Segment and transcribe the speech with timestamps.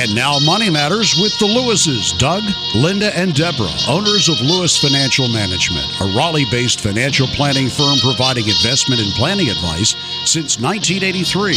[0.00, 2.42] And now Money Matters with the Lewises, Doug,
[2.74, 9.02] Linda, and Deborah, owners of Lewis Financial Management, a Raleigh-based financial planning firm providing investment
[9.02, 9.92] and planning advice
[10.24, 11.52] since 1983.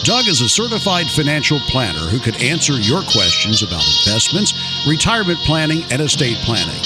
[0.00, 4.56] Doug is a certified financial planner who can answer your questions about investments,
[4.88, 6.80] retirement planning, and estate planning.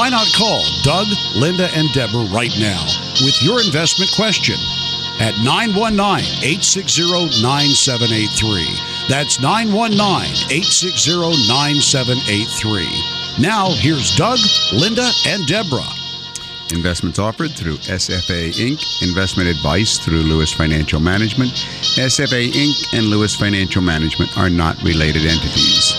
[0.00, 2.88] Why not call Doug, Linda, and Deborah right now
[3.20, 4.56] with your investment question
[5.20, 8.97] at 919 860 9783.
[9.08, 9.96] That's 919
[10.52, 13.40] 860 9783.
[13.40, 14.38] Now, here's Doug,
[14.70, 15.80] Linda, and Deborah.
[16.72, 18.84] Investments offered through SFA Inc.
[19.02, 21.52] Investment advice through Lewis Financial Management.
[21.96, 22.98] SFA Inc.
[22.98, 25.94] and Lewis Financial Management are not related entities.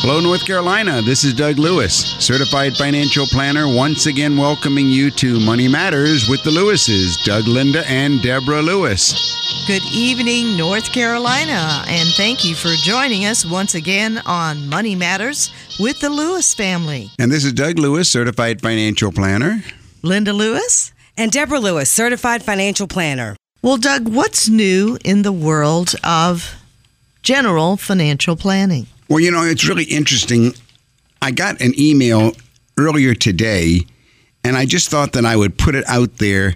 [0.00, 1.02] Hello, North Carolina.
[1.02, 6.42] This is Doug Lewis, certified financial planner, once again welcoming you to Money Matters with
[6.44, 9.36] the Lewises, Doug Linda and Deborah Lewis.
[9.66, 15.50] Good evening, North Carolina, and thank you for joining us once again on Money Matters
[15.80, 17.10] with the Lewis family.
[17.18, 19.64] And this is Doug Lewis, certified financial planner.
[20.02, 20.92] Linda Lewis.
[21.16, 23.34] And Deborah Lewis, certified financial planner.
[23.60, 26.54] Well, Doug, what's new in the world of
[27.24, 28.86] general financial planning?
[29.08, 30.54] Well, you know, it's really interesting.
[31.20, 32.34] I got an email
[32.78, 33.80] earlier today,
[34.44, 36.54] and I just thought that I would put it out there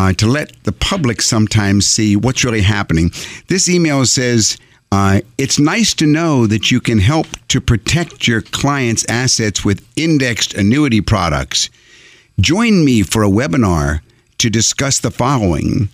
[0.00, 3.10] uh, to let the public sometimes see what's really happening.
[3.48, 4.56] This email says,
[4.90, 9.86] uh, it's nice to know that you can help to protect your clients' assets with
[9.96, 11.68] indexed annuity products.
[12.40, 14.00] Join me for a webinar
[14.38, 15.90] to discuss the following.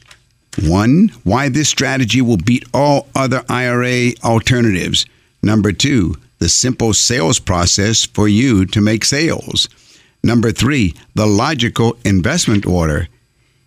[0.62, 5.04] One, why this strategy will beat all other IRA alternatives.
[5.42, 9.68] Number two, the simple sales process for you to make sales.
[10.22, 13.08] Number three, the logical investment order.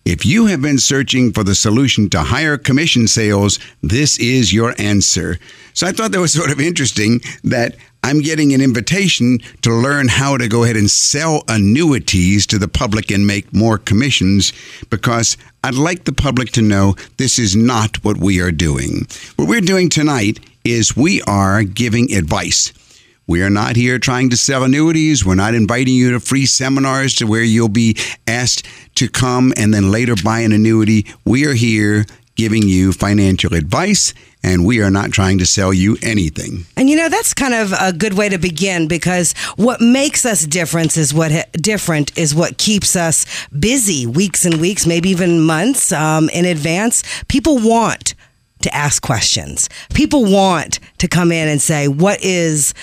[0.05, 4.73] If you have been searching for the solution to higher commission sales, this is your
[4.79, 5.37] answer.
[5.73, 10.07] So I thought that was sort of interesting that I'm getting an invitation to learn
[10.07, 14.53] how to go ahead and sell annuities to the public and make more commissions
[14.89, 19.05] because I'd like the public to know this is not what we are doing.
[19.35, 22.71] What we're doing tonight is we are giving advice.
[23.29, 25.23] We are not here trying to sell annuities.
[25.23, 27.95] We're not inviting you to free seminars to where you'll be
[28.25, 31.05] asked to come and then later buy an annuity.
[31.25, 35.95] We are here giving you financial advice and we are not trying to sell you
[36.01, 36.65] anything.
[36.75, 40.43] And you know that's kind of a good way to begin because what makes us
[40.43, 45.91] different is what different is what keeps us busy weeks and weeks, maybe even months
[45.91, 47.03] um, in advance.
[47.27, 48.15] People want
[48.63, 49.69] to ask questions.
[49.93, 52.73] People want to come in and say, "What is?"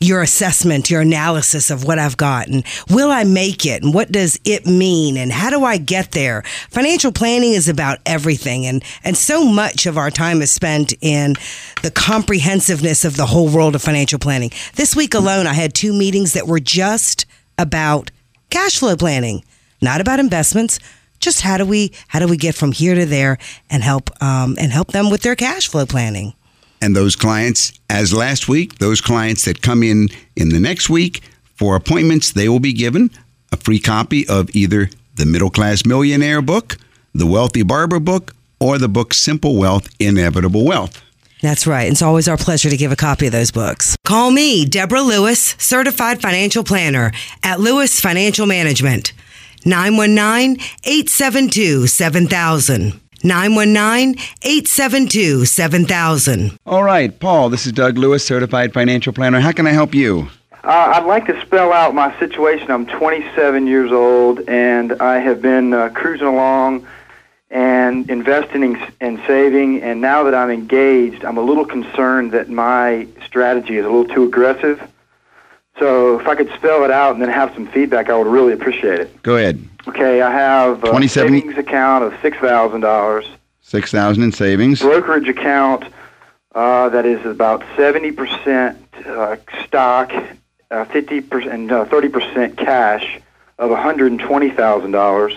[0.00, 3.82] Your assessment, your analysis of what I've got and will I make it?
[3.82, 5.16] And what does it mean?
[5.16, 6.42] And how do I get there?
[6.70, 8.66] Financial planning is about everything.
[8.66, 11.34] And and so much of our time is spent in
[11.82, 14.50] the comprehensiveness of the whole world of financial planning.
[14.74, 17.26] This week alone I had two meetings that were just
[17.58, 18.10] about
[18.50, 19.44] cash flow planning,
[19.80, 20.78] not about investments,
[21.18, 23.38] just how do we how do we get from here to there
[23.70, 26.34] and help um, and help them with their cash flow planning
[26.80, 31.22] and those clients, as last week, those clients that come in in the next week
[31.54, 33.10] for appointments, they will be given
[33.52, 36.76] a free copy of either the Middle Class Millionaire book,
[37.14, 41.02] the Wealthy Barber book, or the book Simple Wealth, Inevitable Wealth.
[41.42, 41.90] That's right.
[41.90, 43.96] It's always our pleasure to give a copy of those books.
[44.04, 47.12] Call me, Deborah Lewis, certified financial planner
[47.42, 49.12] at Lewis Financial Management.
[49.64, 53.00] 919 872 7000.
[53.24, 56.58] 919 872 7000.
[56.66, 59.40] All right, Paul, this is Doug Lewis, certified financial planner.
[59.40, 60.28] How can I help you?
[60.64, 62.70] Uh, I'd like to spell out my situation.
[62.72, 66.86] I'm 27 years old, and I have been uh, cruising along
[67.50, 69.82] and investing and saving.
[69.82, 74.12] And now that I'm engaged, I'm a little concerned that my strategy is a little
[74.12, 74.82] too aggressive.
[75.78, 78.52] So if I could spell it out and then have some feedback, I would really
[78.52, 79.22] appreciate it.
[79.22, 79.62] Go ahead.
[79.88, 83.26] Okay, I have a 27 savings account of six thousand dollars.
[83.60, 84.80] Six thousand in savings.
[84.80, 85.84] Brokerage account
[86.54, 90.12] uh, that is about seventy percent uh, stock,
[90.70, 93.20] uh, fifty percent, uh, thirty percent cash
[93.58, 95.36] of one hundred and twenty thousand dollars.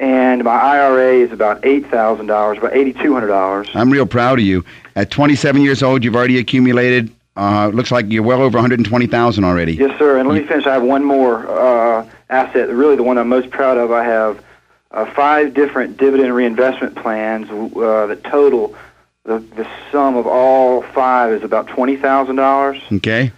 [0.00, 3.68] And my IRA is about eight thousand dollars, about eighty two hundred dollars.
[3.74, 4.64] I'm real proud of you.
[4.96, 7.12] At 27 years old, you've already accumulated.
[7.38, 9.74] Uh, looks like you're well over 120,000 already.
[9.74, 10.18] Yes, sir.
[10.18, 10.66] And let me finish.
[10.66, 13.92] I have one more uh, asset, really the one I'm most proud of.
[13.92, 14.42] I have
[14.90, 18.74] uh, five different dividend reinvestment plans uh, that total
[19.22, 22.80] the, the sum of all five is about twenty thousand dollars.
[22.90, 23.30] Okay.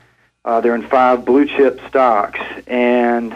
[0.47, 3.35] Uh, they're in five blue chip stocks, and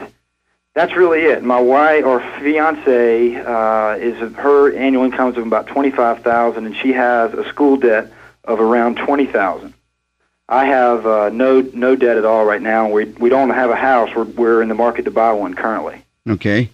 [0.72, 1.42] that's really it.
[1.42, 6.74] My wife or fiance uh, is her annual income is about twenty five thousand, and
[6.74, 8.10] she has a school debt
[8.44, 9.74] of around twenty thousand.
[10.48, 12.88] I have uh, no no debt at all right now.
[12.90, 14.10] We we don't have a house.
[14.14, 16.04] We're we're in the market to buy one currently.
[16.28, 16.70] Okay.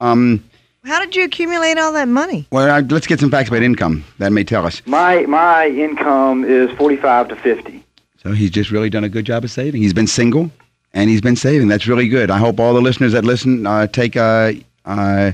[0.00, 0.42] Um,
[0.84, 2.46] How did you accumulate all that money?
[2.50, 4.04] well, uh, let's get some facts about income.
[4.18, 4.82] That may tell us.
[4.86, 7.84] My my income is forty five to fifty.
[8.22, 9.82] So he's just really done a good job of saving.
[9.82, 10.50] He's been single,
[10.92, 11.68] and he's been saving.
[11.68, 12.30] That's really good.
[12.30, 14.52] I hope all the listeners that listen uh, take uh,
[14.84, 15.32] uh,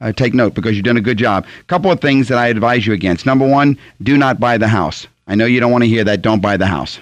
[0.00, 1.44] uh, take note because you've done a good job.
[1.60, 3.26] A couple of things that I advise you against.
[3.26, 5.08] Number one, do not buy the house.
[5.26, 6.22] I know you don't want to hear that.
[6.22, 6.98] Don't buy the house.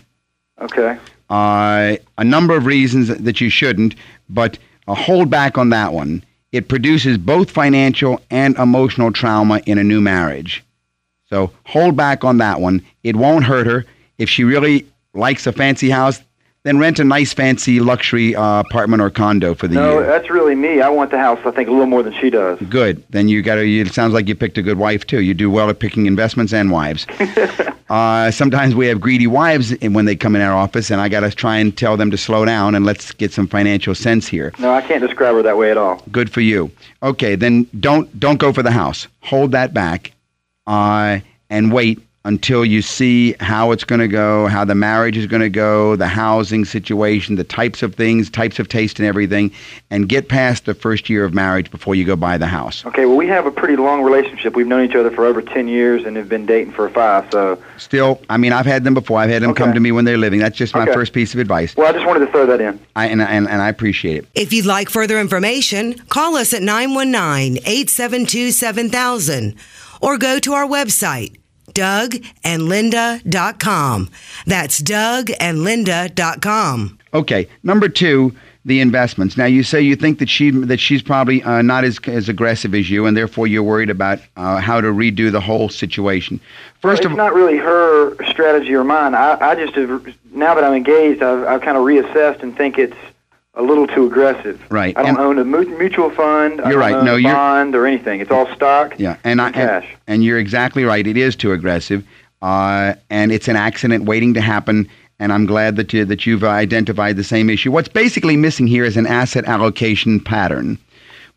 [0.60, 0.98] Okay.
[1.30, 3.94] Uh, a number of reasons that you shouldn't,
[4.28, 6.22] but uh, hold back on that one.
[6.52, 10.62] It produces both financial and emotional trauma in a new marriage.
[11.30, 12.84] So hold back on that one.
[13.02, 13.86] It won't hurt her.
[14.19, 16.20] If she really likes a fancy house,
[16.64, 20.06] then rent a nice, fancy luxury uh, apartment or condo for the No, year.
[20.06, 20.80] that's really me.
[20.80, 21.40] I want the house.
[21.44, 22.60] I think a little more than she does.
[22.70, 23.02] Good.
[23.10, 23.80] Then you got to.
[23.80, 25.22] It sounds like you picked a good wife too.
[25.22, 27.04] You do well at picking investments and wives.
[27.90, 31.20] uh, sometimes we have greedy wives when they come in our office, and I got
[31.20, 34.52] to try and tell them to slow down and let's get some financial sense here.
[34.60, 36.00] No, I can't describe her that way at all.
[36.12, 36.70] Good for you.
[37.02, 39.08] Okay, then don't don't go for the house.
[39.22, 40.12] Hold that back,
[40.68, 41.18] uh,
[41.50, 45.42] and wait until you see how it's going to go, how the marriage is going
[45.42, 49.50] to go, the housing situation, the types of things, types of taste, and everything,
[49.90, 52.86] and get past the first year of marriage before you go buy the house.
[52.86, 53.06] Okay.
[53.06, 54.54] Well, we have a pretty long relationship.
[54.54, 57.28] We've known each other for over ten years and have been dating for five.
[57.32, 59.19] So, Still, I mean, I've had them before.
[59.19, 60.38] I've had them come to me when they're living.
[60.38, 60.92] That's just my Okay.
[60.92, 62.78] first piece of advice, well, I just wanted to throw that in.
[62.96, 64.26] I, and, and, and I appreciate it.
[64.34, 69.54] If you'd like further information, call us at 919 872 7000
[70.00, 71.36] or go to our website,
[71.74, 74.10] dougandlinda.com.
[74.46, 76.98] That's dougandlinda.com.
[77.14, 78.34] Okay, number two,
[78.64, 79.36] the investments.
[79.36, 82.74] Now you say you think that she that she's probably uh, not as as aggressive
[82.74, 86.40] as you, and therefore you're worried about uh, how to redo the whole situation.
[86.80, 89.14] First it's of all, it's not really her strategy or mine.
[89.14, 92.78] I, I just have, now that I'm engaged, I've, I've kind of reassessed and think
[92.78, 92.96] it's
[93.54, 94.60] a little too aggressive.
[94.70, 96.58] Right, I don't and- own a mutual fund.
[96.58, 97.04] You're don't right.
[97.04, 98.20] No, a you're- bond or anything.
[98.20, 98.94] It's all stock.
[98.99, 99.84] yeah, and I cash.
[99.84, 101.06] and, and you're exactly right.
[101.06, 102.04] It is too aggressive,
[102.40, 104.88] uh, and it's an accident waiting to happen.
[105.19, 107.70] And I'm glad that you that you've identified the same issue.
[107.70, 110.78] What's basically missing here is an asset allocation pattern.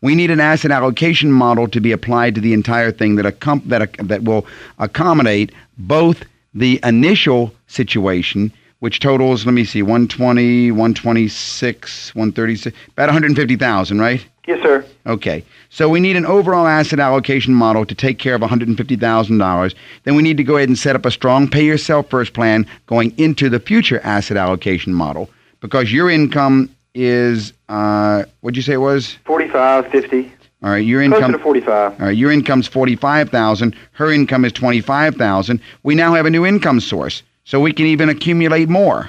[0.00, 3.64] We need an asset allocation model to be applied to the entire thing that accom-
[3.68, 4.46] that that will
[4.78, 6.24] accommodate both
[6.54, 14.26] the initial situation, which totals, let me see, 120, 126, 136, about 150,000, right?
[14.46, 14.84] Yes, sir.
[15.06, 15.44] Okay.
[15.70, 19.74] So we need an overall asset allocation model to take care of $150,000.
[20.04, 22.66] Then we need to go ahead and set up a strong pay yourself first plan
[22.86, 25.28] going into the future asset allocation model
[25.60, 29.16] because your income is, uh, what'd you say it was?
[29.24, 30.32] 45, 50.
[30.62, 31.32] All right, your Closer income.
[31.32, 31.92] to 45.
[32.00, 33.76] All right, your income's forty-five thousand.
[33.92, 35.60] Her income is twenty-five thousand.
[35.82, 39.08] We now have a new income source, so we can even accumulate more.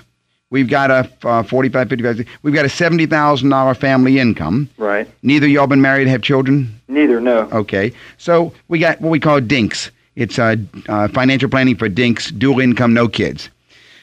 [0.50, 4.70] We've got a uh, 45, 55, we've got a seventy thousand dollar family income.
[4.78, 5.06] Right.
[5.22, 6.80] Neither of y'all been married, have children.
[6.88, 7.50] Neither, no.
[7.52, 9.90] Okay, so we got what we call DINKS.
[10.16, 10.56] It's uh,
[10.88, 13.50] uh, financial planning for DINKS, dual income, no kids.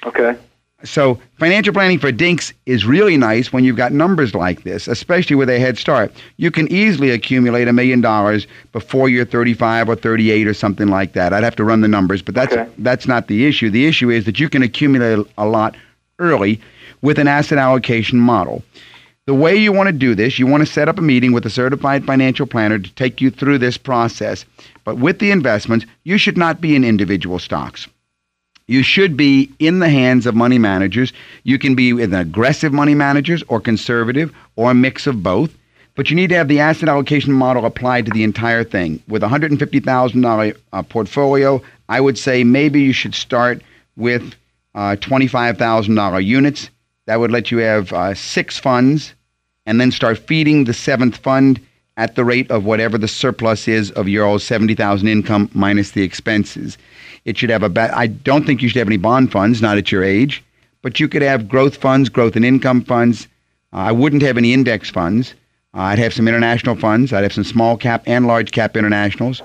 [0.04, 0.36] Okay.
[0.84, 5.34] So financial planning for dinks is really nice when you've got numbers like this, especially
[5.36, 6.12] with a head start.
[6.36, 11.14] You can easily accumulate a million dollars before you're 35 or 38 or something like
[11.14, 11.32] that.
[11.32, 12.70] I'd have to run the numbers, but that's Okay.
[12.78, 13.70] that's not the issue.
[13.70, 15.74] The issue is that you can accumulate a lot
[16.18, 16.60] early
[17.02, 18.62] with an asset allocation model.
[19.26, 21.46] The way you want to do this, you want to set up a meeting with
[21.46, 24.44] a certified financial planner to take you through this process.
[24.84, 27.88] But with the investments, you should not be in individual stocks.
[28.66, 31.12] You should be in the hands of money managers.
[31.42, 35.54] You can be with aggressive money managers or conservative or a mix of both.
[35.96, 39.00] But you need to have the asset allocation model applied to the entire thing.
[39.06, 43.62] With a $150,000 uh, portfolio, I would say maybe you should start
[43.96, 44.34] with
[44.74, 46.70] uh, $25,000 units.
[47.06, 49.14] That would let you have uh, six funds
[49.66, 51.60] and then start feeding the seventh fund
[51.96, 56.02] at the rate of whatever the surplus is of your old 70,000 income minus the
[56.02, 56.76] expenses.
[57.24, 59.78] It should have a ba- I don't think you should have any bond funds, not
[59.78, 60.44] at your age,
[60.82, 63.26] but you could have growth funds, growth and income funds.
[63.72, 65.34] Uh, I wouldn't have any index funds.
[65.74, 67.12] Uh, I'd have some international funds.
[67.12, 69.42] I'd have some small cap and large cap internationals.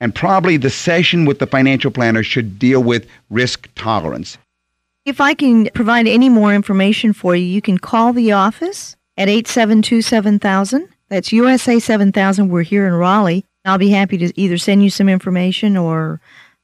[0.00, 4.38] And probably the session with the financial planner should deal with risk tolerance.
[5.04, 9.28] If I can provide any more information for you, you can call the office at
[9.28, 10.88] 872 7000.
[11.08, 12.48] That's USA 7000.
[12.48, 13.44] We're here in Raleigh.
[13.64, 16.20] I'll be happy to either send you some information or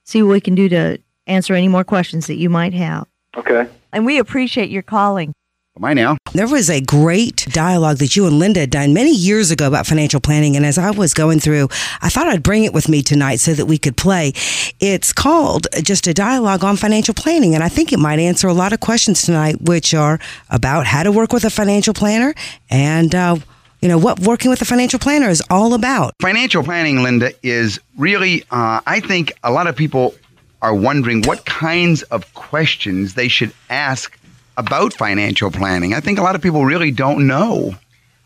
[0.06, 3.06] see what we can do to answer any more questions that you might have.
[3.36, 3.68] Okay.
[3.92, 5.32] And we appreciate your calling.
[5.78, 6.16] Bye now.
[6.32, 9.86] There was a great dialogue that you and Linda had done many years ago about
[9.86, 10.56] financial planning.
[10.56, 11.68] And as I was going through,
[12.00, 14.32] I thought I'd bring it with me tonight so that we could play.
[14.80, 17.54] It's called just a dialogue on financial planning.
[17.54, 21.02] And I think it might answer a lot of questions tonight, which are about how
[21.02, 22.34] to work with a financial planner
[22.70, 23.36] and, uh,
[23.80, 26.14] you know, what working with a financial planner is all about.
[26.20, 30.14] Financial planning, Linda, is really, uh, I think a lot of people
[30.62, 34.18] are wondering what kinds of questions they should ask
[34.56, 35.94] about financial planning.
[35.94, 37.74] I think a lot of people really don't know.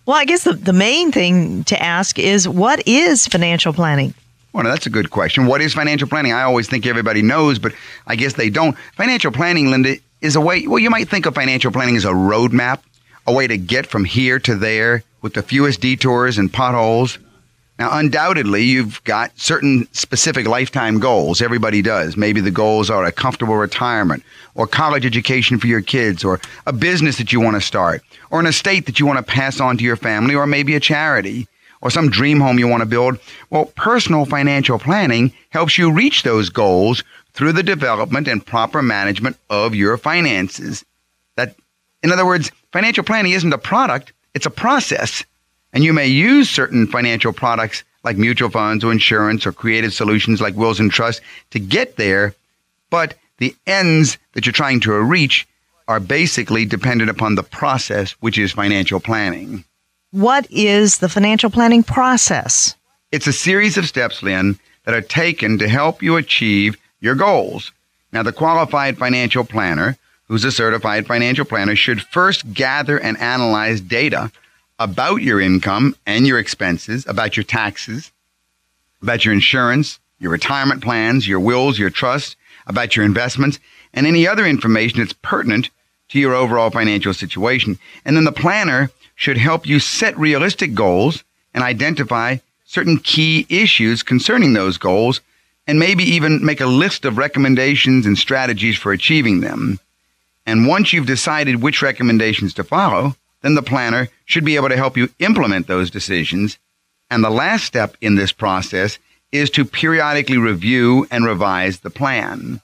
[0.06, 4.14] Well, I guess the, the main thing to ask is what is financial planning?
[4.52, 5.46] Well, that's a good question.
[5.46, 6.32] What is financial planning?
[6.32, 7.72] I always think everybody knows, but
[8.06, 8.76] I guess they don't.
[8.96, 12.08] Financial planning, Linda, is a way, well, you might think of financial planning as a
[12.08, 12.80] roadmap,
[13.26, 17.18] a way to get from here to there with the fewest detours and potholes.
[17.78, 21.40] Now, undoubtedly, you've got certain specific lifetime goals.
[21.40, 22.14] Everybody does.
[22.14, 24.22] Maybe the goals are a comfortable retirement,
[24.54, 28.38] or college education for your kids, or a business that you want to start, or
[28.38, 31.48] an estate that you want to pass on to your family, or maybe a charity,
[31.80, 33.18] or some dream home you want to build.
[33.48, 39.38] Well, personal financial planning helps you reach those goals through the development and proper management
[39.48, 40.84] of your finances.
[41.36, 41.56] That,
[42.02, 45.24] in other words, financial planning isn't a product, it's a process.
[45.72, 50.40] And you may use certain financial products like mutual funds or insurance or creative solutions
[50.40, 52.34] like wills and trusts to get there,
[52.88, 55.46] but the ends that you're trying to reach
[55.88, 59.64] are basically dependent upon the process, which is financial planning.
[60.12, 62.74] What is the financial planning process?
[63.12, 67.72] It's a series of steps, Lynn, that are taken to help you achieve your goals.
[68.12, 69.96] Now, the qualified financial planner,
[70.30, 74.30] who's a certified financial planner, should first gather and analyze data
[74.78, 78.12] about your income and your expenses, about your taxes,
[79.02, 82.36] about your insurance, your retirement plans, your wills, your trust,
[82.68, 83.58] about your investments,
[83.92, 85.68] and any other information that's pertinent
[86.10, 87.76] to your overall financial situation.
[88.04, 94.04] And then the planner should help you set realistic goals and identify certain key issues
[94.04, 95.22] concerning those goals
[95.66, 99.80] and maybe even make a list of recommendations and strategies for achieving them.
[100.46, 104.76] And once you've decided which recommendations to follow, then the planner should be able to
[104.76, 106.58] help you implement those decisions.
[107.10, 108.98] And the last step in this process
[109.32, 112.60] is to periodically review and revise the plan.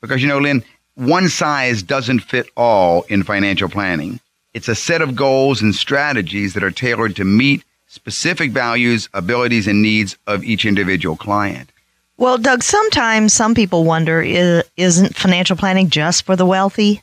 [0.00, 0.62] Because, you know, Lynn,
[0.94, 4.20] one size doesn't fit all in financial planning.
[4.52, 9.66] It's a set of goals and strategies that are tailored to meet specific values, abilities,
[9.66, 11.70] and needs of each individual client.
[12.16, 17.02] Well, Doug, sometimes some people wonder isn't financial planning just for the wealthy?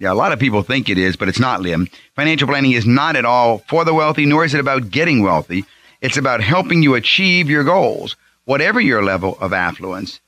[0.00, 1.90] Yeah, a lot of people think it is, but it's not, Liam.
[2.14, 5.64] Financial planning is not at all for the wealthy, nor is it about getting wealthy.
[6.00, 10.20] It's about helping you achieve your goals, whatever your level of affluence.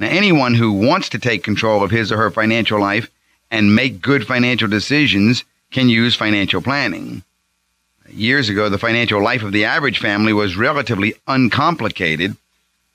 [0.00, 3.08] Now, anyone who wants to take control of his or her financial life
[3.50, 7.22] and make good financial decisions can use financial planning.
[8.10, 12.36] Years ago, the financial life of the average family was relatively uncomplicated.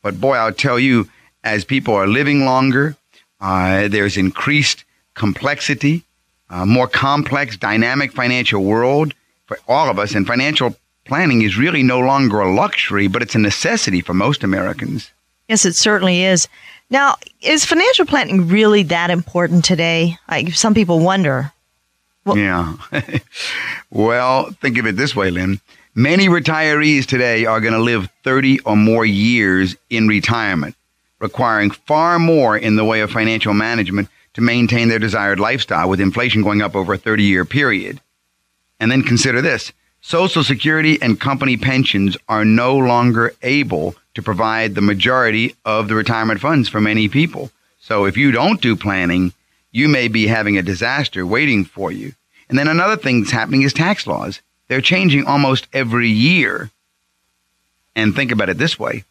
[0.07, 1.09] But boy, I'll tell you,
[1.43, 2.95] as people are living longer,
[3.41, 4.85] uh, there's increased
[5.15, 6.05] complexity
[6.49, 9.13] a more complex, dynamic financial world
[9.47, 10.15] for all of us.
[10.15, 14.45] And financial planning is really no longer a luxury, but it's a necessity for most
[14.45, 15.11] Americans.
[15.49, 16.47] Yes, it certainly is.
[16.89, 20.17] Now, is financial planning really that important today?
[20.29, 21.51] Like some people wonder.
[22.23, 22.75] Well, yeah.
[23.89, 25.59] well, think of it this way, Lynn.
[25.99, 30.75] Many retirees today are going to live 30 or more years in retirement,
[31.19, 35.99] requiring far more in the way of financial management to maintain their desired lifestyle with
[35.99, 37.99] inflation going up over a 30 year period.
[38.79, 44.75] And then consider this Social Security and company pensions are no longer able to provide
[44.75, 47.49] the majority of the retirement funds for many people.
[47.79, 49.33] So if you don't do planning,
[49.71, 52.13] you may be having a disaster waiting for you.
[52.49, 54.43] And then another thing that's happening is tax laws.
[54.67, 56.69] They're changing almost every year.
[57.95, 59.03] And think about it this way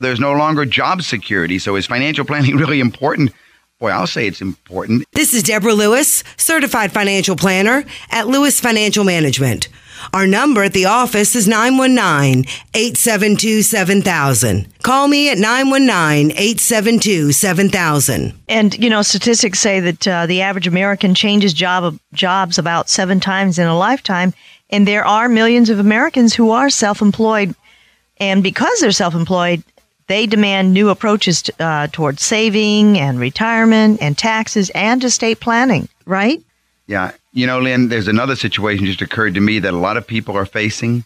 [0.00, 1.58] there's no longer job security.
[1.58, 3.32] So is financial planning really important
[3.78, 5.04] Boy, I'll say it's important.
[5.12, 9.68] This is Deborah Lewis, certified financial planner at Lewis Financial Management.
[10.12, 14.66] Our number at the office is 919 872 7000.
[14.82, 18.32] Call me at 919 872 7000.
[18.48, 23.20] And, you know, statistics say that uh, the average American changes job, jobs about seven
[23.20, 24.34] times in a lifetime.
[24.70, 27.54] And there are millions of Americans who are self employed.
[28.18, 29.62] And because they're self employed,
[30.08, 35.88] they demand new approaches to, uh, towards saving and retirement and taxes and estate planning,
[36.06, 36.42] right?
[36.86, 37.12] Yeah.
[37.32, 40.36] You know, Lynn, there's another situation just occurred to me that a lot of people
[40.36, 41.04] are facing.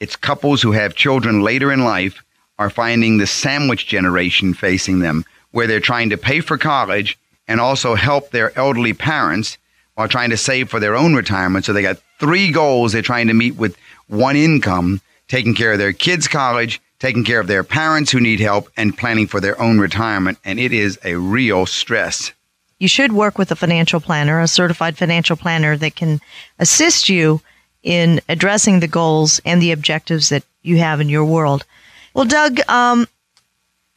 [0.00, 2.22] It's couples who have children later in life
[2.58, 7.60] are finding the sandwich generation facing them, where they're trying to pay for college and
[7.60, 9.56] also help their elderly parents
[10.00, 11.66] while trying to save for their own retirement.
[11.66, 13.76] So they got three goals they're trying to meet with
[14.06, 18.40] one income taking care of their kids' college, taking care of their parents who need
[18.40, 20.38] help, and planning for their own retirement.
[20.42, 22.32] And it is a real stress.
[22.78, 26.22] You should work with a financial planner, a certified financial planner that can
[26.58, 27.42] assist you
[27.82, 31.66] in addressing the goals and the objectives that you have in your world.
[32.14, 33.06] Well, Doug, um,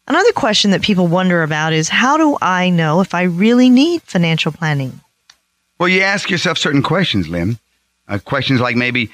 [0.06, 4.02] another question that people wonder about is how do I know if I really need
[4.02, 5.00] financial planning?
[5.84, 7.60] Well, you ask yourself certain questions, Lynn.
[8.08, 9.10] Uh, questions like maybe,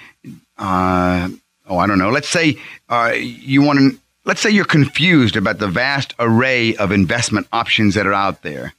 [0.59, 1.27] uh,
[1.67, 2.11] oh, I don't know.
[2.11, 2.59] Let's say
[2.89, 3.99] uh, you want to.
[4.23, 8.75] Let's say you're confused about the vast array of investment options that are out there,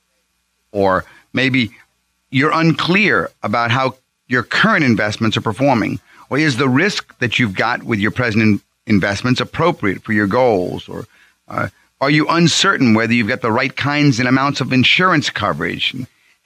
[0.70, 1.72] or maybe
[2.30, 3.96] you're unclear about how
[4.28, 5.98] your current investments are performing,
[6.30, 10.88] or is the risk that you've got with your present investments appropriate for your goals,
[10.88, 11.08] or
[11.48, 11.66] uh,
[12.00, 15.96] are you uncertain whether you've got the right kinds and amounts of insurance coverage?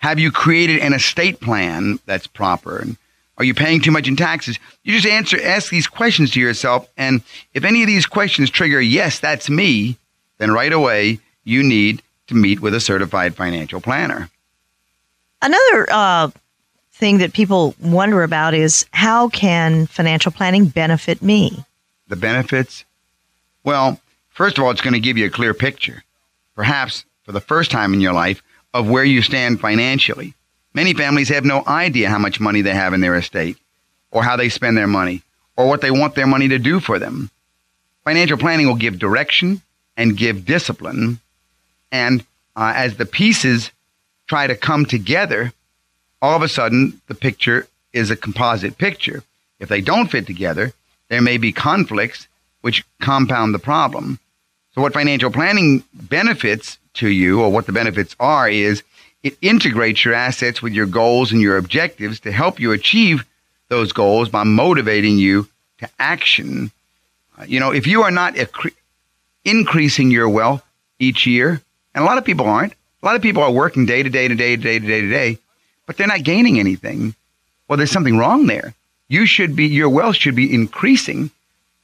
[0.04, 2.78] Have you created an estate plan that's proper?
[2.78, 2.98] And
[3.38, 4.58] are you paying too much in taxes?
[4.82, 6.86] You just answer, ask these questions to yourself.
[6.98, 7.22] And
[7.54, 9.96] if any of these questions trigger, yes, that's me,
[10.36, 14.28] then right away you need to meet with a certified financial planner.
[15.40, 16.30] Another uh,
[16.92, 21.64] thing that people wonder about is how can financial planning benefit me?
[22.08, 22.84] The benefits?
[23.64, 26.04] Well, first of all, it's going to give you a clear picture,
[26.54, 28.42] perhaps for the first time in your life,
[28.74, 30.34] of where you stand financially.
[30.74, 33.56] Many families have no idea how much money they have in their estate,
[34.10, 35.22] or how they spend their money,
[35.56, 37.30] or what they want their money to do for them.
[38.02, 39.62] Financial planning will give direction
[39.96, 41.20] and give discipline.
[41.92, 42.22] And
[42.56, 43.70] uh, as the pieces
[44.26, 45.52] try to come together,
[46.20, 49.22] all of a sudden the picture is a composite picture.
[49.60, 50.72] If they don't fit together,
[51.08, 52.26] there may be conflicts
[52.62, 54.18] which compound the problem.
[54.74, 58.82] So, what financial planning benefits to you, or what the benefits are, is
[59.22, 63.24] it integrates your assets with your goals and your objectives to help you achieve
[63.68, 65.48] those goals by motivating you
[65.78, 66.70] to action.
[67.38, 68.74] Uh, you know, if you are not accre-
[69.44, 70.62] increasing your wealth
[70.98, 71.60] each year,
[71.94, 74.28] and a lot of people aren't, a lot of people are working day to day
[74.28, 75.38] to day to day to day to day,
[75.86, 77.14] but they're not gaining anything.
[77.66, 78.74] Well, there's something wrong there.
[79.08, 81.30] You should be, your wealth should be increasing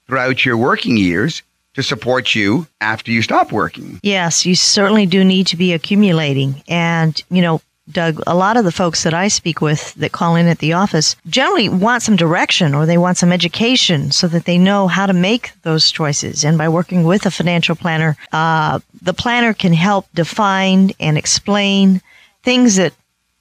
[0.07, 1.43] throughout your working years
[1.75, 4.01] to support you after you stop working.
[4.03, 6.63] Yes, you certainly do need to be accumulating.
[6.69, 10.37] And, you know, Doug, a lot of the folks that I speak with that call
[10.37, 14.45] in at the office generally want some direction or they want some education so that
[14.45, 16.45] they know how to make those choices.
[16.45, 22.01] And by working with a financial planner, uh, the planner can help define and explain
[22.43, 22.93] things that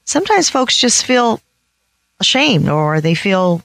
[0.06, 1.42] sometimes folks just feel
[2.20, 3.62] ashamed or they feel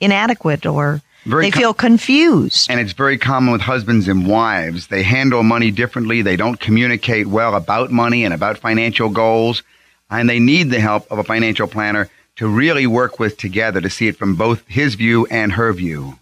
[0.00, 2.70] inadequate or very they com- feel confused.
[2.70, 4.88] And it's very common with husbands and wives.
[4.88, 6.22] They handle money differently.
[6.22, 9.62] They don't communicate well about money and about financial goals.
[10.10, 13.90] And they need the help of a financial planner to really work with together to
[13.90, 16.18] see it from both his view and her view.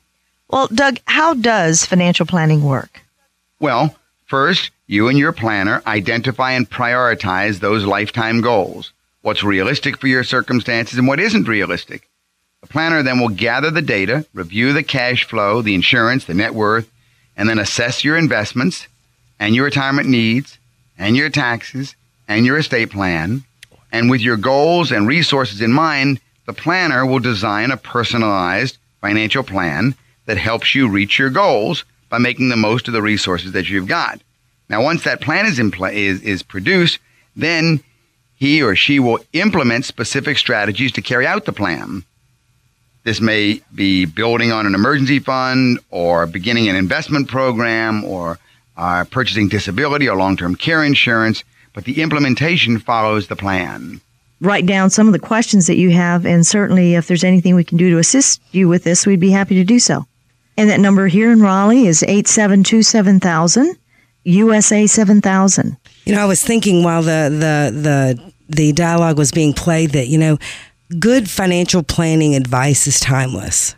[0.48, 3.02] Well, Doug, how does financial planning work?
[3.60, 3.94] Well,
[4.26, 8.92] first, you and your planner identify and prioritize those lifetime goals.
[9.22, 12.08] What's realistic for your circumstances and what isn't realistic.
[12.66, 16.52] The planner then will gather the data, review the cash flow, the insurance, the net
[16.52, 16.90] worth,
[17.36, 18.88] and then assess your investments
[19.38, 20.58] and your retirement needs
[20.98, 21.94] and your taxes
[22.26, 23.44] and your estate plan.
[23.92, 29.44] And with your goals and resources in mind, the planner will design a personalized financial
[29.44, 33.68] plan that helps you reach your goals by making the most of the resources that
[33.68, 34.20] you've got.
[34.68, 36.98] Now, once that plan is is, is produced,
[37.36, 37.84] then
[38.34, 42.02] he or she will implement specific strategies to carry out the plan.
[43.06, 48.36] This may be building on an emergency fund or beginning an investment program or
[48.76, 54.00] uh, purchasing disability or long term care insurance, but the implementation follows the plan.
[54.40, 57.62] Write down some of the questions that you have, and certainly if there's anything we
[57.62, 60.04] can do to assist you with this, we'd be happy to do so.
[60.56, 63.76] And that number here in Raleigh is 872 7000,
[64.24, 65.76] USA 7000.
[66.06, 70.08] You know, I was thinking while the, the, the, the dialogue was being played that,
[70.08, 70.38] you know,
[70.98, 73.74] good financial planning advice is timeless.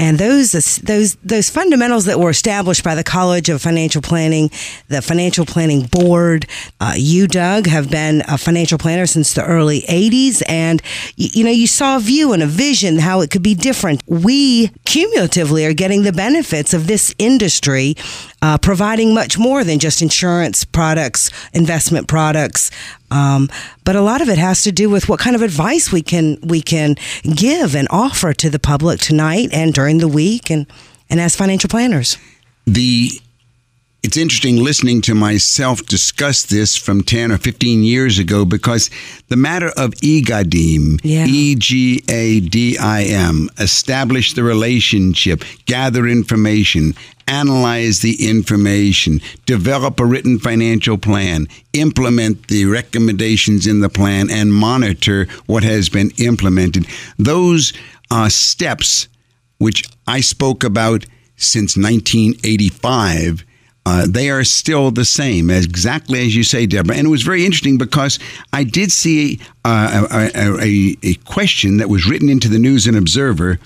[0.00, 4.48] And those those those fundamentals that were established by the College of Financial Planning,
[4.86, 6.46] the Financial Planning Board,
[6.80, 10.80] uh, you, Doug, have been a financial planner since the early '80s, and
[11.16, 14.04] you, you know you saw a view and a vision how it could be different.
[14.06, 17.96] We cumulatively are getting the benefits of this industry,
[18.40, 22.70] uh, providing much more than just insurance products, investment products,
[23.10, 23.48] um,
[23.84, 26.38] but a lot of it has to do with what kind of advice we can
[26.42, 26.94] we can
[27.34, 30.66] give and offer to the public tonight and during the week and
[31.10, 32.16] and as financial planners.
[32.66, 33.10] The
[34.04, 38.90] it's interesting listening to myself discuss this from 10 or 15 years ago because
[39.26, 41.26] the matter of EGADIM, Yeah.
[41.26, 46.94] E G A D I M, establish the relationship, gather information,
[47.28, 54.52] analyze the information, develop a written financial plan, implement the recommendations in the plan, and
[54.52, 56.86] monitor what has been implemented.
[57.18, 57.72] Those
[58.28, 59.08] steps,
[59.58, 61.04] which I spoke about
[61.36, 63.44] since 1985,
[63.86, 66.94] uh, they are still the same, exactly as you say, Deborah.
[66.94, 68.18] And it was very interesting because
[68.52, 72.96] I did see uh, a, a, a question that was written into the News and
[72.96, 73.58] Observer.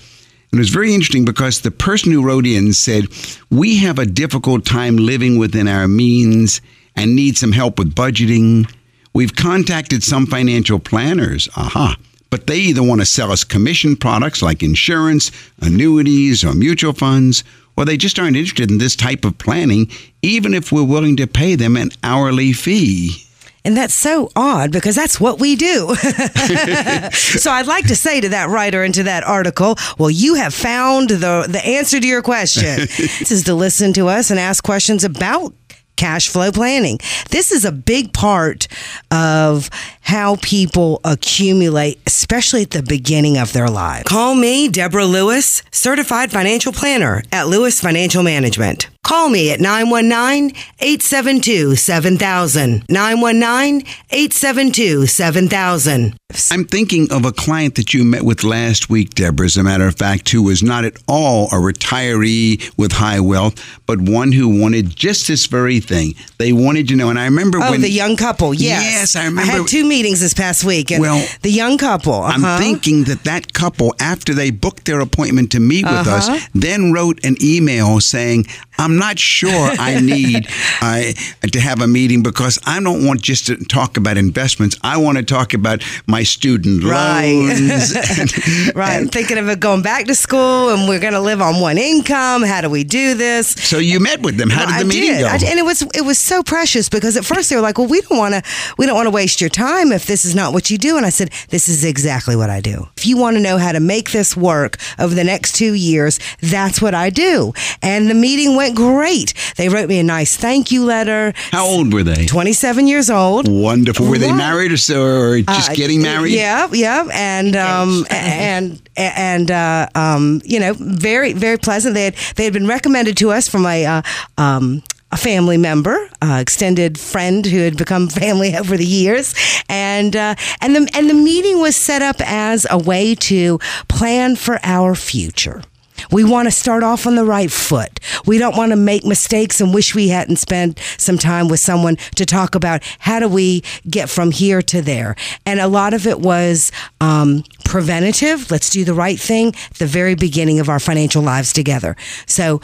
[0.53, 3.07] And it was very interesting because the person who wrote in said,
[3.49, 6.61] We have a difficult time living within our means
[6.95, 8.71] and need some help with budgeting.
[9.15, 11.49] We've contacted some financial planners.
[11.57, 11.97] Aha.
[12.29, 17.43] But they either want to sell us commission products like insurance, annuities, or mutual funds,
[17.75, 19.89] or they just aren't interested in this type of planning,
[20.21, 23.25] even if we're willing to pay them an hourly fee.
[23.65, 25.95] And that's so odd because that's what we do.
[25.95, 30.53] so I'd like to say to that writer and to that article, well, you have
[30.53, 32.63] found the the answer to your question.
[32.97, 35.53] this is to listen to us and ask questions about
[35.95, 36.99] cash flow planning.
[37.29, 38.67] This is a big part
[39.11, 39.69] of
[40.01, 44.03] how people accumulate, especially at the beginning of their lives.
[44.03, 48.89] Call me, Deborah Lewis, certified financial planner at Lewis Financial Management.
[49.03, 52.85] Call me at 919 872 7000.
[52.87, 56.15] 919 872 7000.
[56.51, 59.87] I'm thinking of a client that you met with last week, Deborah, as a matter
[59.87, 64.61] of fact, who was not at all a retiree with high wealth, but one who
[64.61, 66.15] wanted just this very thing.
[66.37, 67.09] They wanted to know.
[67.09, 67.81] And I remember Oh, when.
[67.81, 68.53] the young couple.
[68.53, 68.83] Yes.
[68.83, 70.91] Yes, I I remember- had two meetings this past week.
[70.91, 72.13] And Well, the young couple.
[72.23, 72.57] I'm uh-huh.
[72.59, 76.33] thinking that that couple, after they booked their appointment to meet with Uh-huh.
[76.33, 78.45] us, then wrote an email saying,
[78.83, 80.47] I'm not sure I need
[80.81, 81.13] uh,
[81.51, 84.77] to have a meeting because I don't want just to talk about investments.
[84.83, 87.31] I want to talk about my student Right.
[87.31, 87.95] loans.
[87.95, 88.33] and-
[88.75, 88.89] Right.
[88.95, 91.59] I'm and thinking of it going back to school and we're going to live on
[91.61, 92.43] one income.
[92.43, 93.47] How do we do this?
[93.49, 94.49] so you met with them.
[94.49, 95.21] How did the I meeting did.
[95.21, 95.27] go?
[95.27, 97.87] I and it was it was so precious because at first they were like, "Well,
[97.87, 98.41] we don't want to
[98.77, 101.05] we don't want to waste your time if this is not what you do." And
[101.05, 102.87] I said, "This is exactly what I do.
[102.97, 106.19] If you want to know how to make this work over the next 2 years,
[106.41, 109.33] that's what I do." And the meeting went great.
[109.57, 111.33] They wrote me a nice thank you letter.
[111.51, 112.25] How old were they?
[112.25, 113.47] 27 years old.
[113.47, 114.07] Wonderful.
[114.07, 116.33] Were they married or, so, or just Uh, getting married?
[116.33, 121.93] Yeah, yeah, and um, and and uh, um, you know, very very pleasant.
[121.95, 124.01] They had they had been recommended to us from a uh,
[124.37, 124.83] um.
[125.11, 129.35] A family member, uh, extended friend who had become family over the years,
[129.69, 134.35] and uh, and the and the meeting was set up as a way to plan
[134.35, 135.61] for our future.
[136.11, 137.99] We want to start off on the right foot.
[138.25, 141.97] We don't want to make mistakes and wish we hadn't spent some time with someone
[142.15, 145.15] to talk about how do we get from here to there.
[145.45, 148.51] And a lot of it was um, preventative.
[148.51, 151.95] Let's do the right thing at the very beginning of our financial lives together.
[152.25, 152.61] So,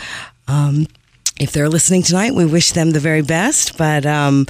[0.47, 0.88] um,
[1.39, 3.78] if they're listening tonight, we wish them the very best.
[3.78, 4.45] But um,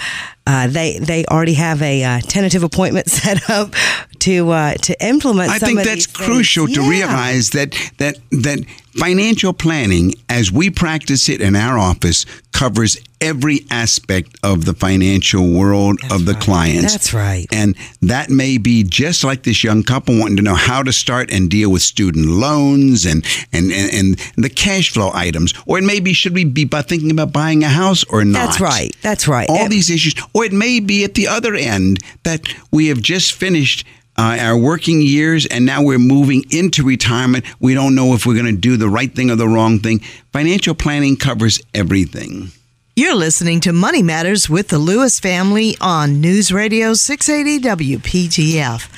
[0.50, 3.74] uh, they they already have a uh, tentative appointment set up
[4.20, 5.52] to uh, to implement.
[5.52, 6.08] I think that's things.
[6.08, 6.90] crucial to Yeah.
[6.90, 8.60] realize that that that
[8.94, 15.50] financial planning, as we practice it in our office, covers every aspect of the financial
[15.50, 16.42] world of the right.
[16.42, 16.94] clients.
[16.94, 17.48] That's right.
[17.52, 21.32] And that may be just like this young couple wanting to know how to start
[21.32, 25.84] and deal with student loans and and and, and the cash flow items, or it
[25.84, 28.40] may be should we be thinking about buying a house or not?
[28.46, 28.96] That's right.
[29.02, 29.50] That's right.
[29.50, 30.16] all these issues.
[30.40, 33.86] Or it may be at the other end that we have just finished
[34.18, 37.44] uh, our working years and now we're moving into retirement.
[37.60, 40.00] We don't know if we're going to do the right thing or the wrong thing.
[40.32, 42.54] Financial planning covers everything.
[42.96, 48.90] You're listening to Money Matters with the Lewis family on News Radio 680 WPTF.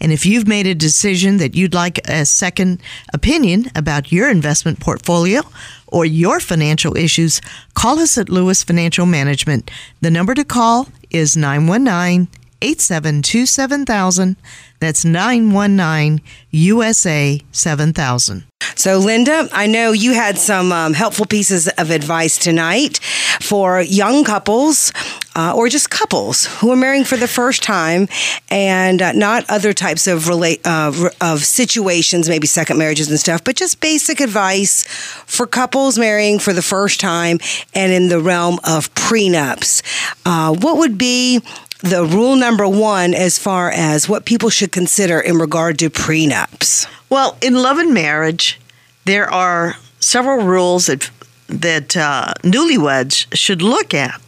[0.00, 2.80] And if you've made a decision that you'd like a second
[3.12, 5.42] opinion about your investment portfolio
[5.86, 7.40] or your financial issues,
[7.74, 9.70] call us at Lewis Financial Management.
[10.00, 12.28] The number to call is 919
[12.60, 14.36] 872 7000.
[14.80, 18.44] That's 919 USA 7000.
[18.74, 22.98] So, Linda, I know you had some um, helpful pieces of advice tonight
[23.40, 24.92] for young couples
[25.34, 28.08] uh, or just couples who are marrying for the first time
[28.50, 33.42] and uh, not other types of relate uh, of situations, maybe second marriages and stuff,
[33.42, 34.84] but just basic advice
[35.26, 37.38] for couples marrying for the first time
[37.74, 39.82] and in the realm of prenups.
[40.24, 41.40] Uh, what would be
[41.80, 46.86] the rule number one as far as what people should consider in regard to prenups?
[47.08, 48.60] Well, in love and marriage,
[49.04, 51.10] there are several rules that
[51.48, 54.20] that uh, newlyweds should look at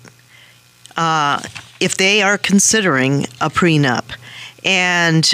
[0.97, 1.43] uh,
[1.79, 4.05] if they are considering a prenup.
[4.65, 5.31] And,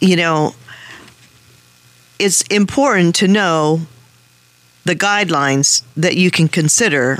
[0.00, 0.54] you know,
[2.18, 3.82] it's important to know
[4.84, 7.18] the guidelines that you can consider,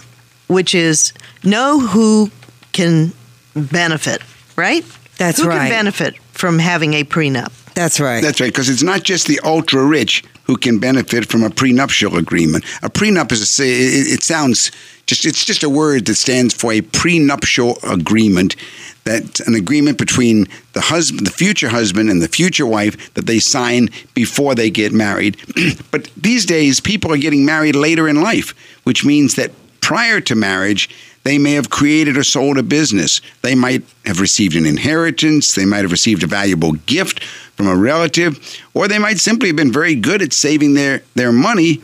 [0.48, 1.12] which is
[1.44, 2.30] know who
[2.72, 3.12] can
[3.54, 4.22] benefit,
[4.56, 4.84] right?
[5.18, 5.58] That's who right.
[5.58, 7.52] can benefit from having a prenup.
[7.74, 8.22] That's right.
[8.22, 12.16] That's right, because it's not just the ultra rich who can benefit from a prenuptial
[12.16, 12.64] agreement.
[12.82, 14.70] A prenup is a, it, it sounds
[15.06, 18.56] just it's just a word that stands for a prenuptial agreement.
[19.04, 23.40] That's an agreement between the husband, the future husband, and the future wife that they
[23.40, 25.36] sign before they get married.
[25.90, 30.34] but these days, people are getting married later in life, which means that prior to
[30.34, 30.88] marriage,
[31.24, 33.20] they may have created or sold a business.
[33.42, 35.54] They might have received an inheritance.
[35.54, 37.22] They might have received a valuable gift
[37.56, 41.32] from a relative, or they might simply have been very good at saving their, their
[41.32, 41.80] money.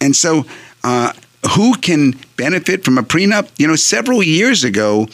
[0.00, 0.44] And so,
[0.82, 1.12] uh,
[1.52, 3.48] who can benefit from a prenup?
[3.58, 5.06] You know, several years ago,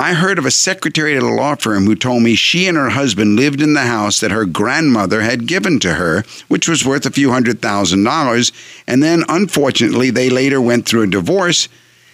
[0.00, 2.90] I heard of a secretary at a law firm who told me she and her
[2.90, 7.06] husband lived in the house that her grandmother had given to her, which was worth
[7.06, 8.50] a few hundred thousand dollars.
[8.86, 11.68] And then, unfortunately, they later went through a divorce.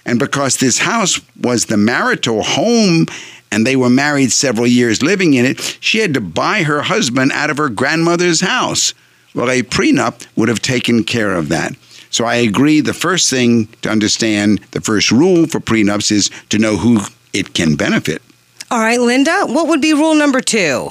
[0.09, 3.07] And because this house was the marital home
[3.53, 7.31] and they were married several years living in it, she had to buy her husband
[7.33, 8.94] out of her grandmother's house.
[9.35, 11.75] Well, a prenup would have taken care of that.
[12.09, 12.81] So I agree.
[12.81, 17.01] The first thing to understand, the first rule for prenups is to know who
[17.35, 18.23] it can benefit.
[18.71, 20.88] All right, Linda, what would be rule number two?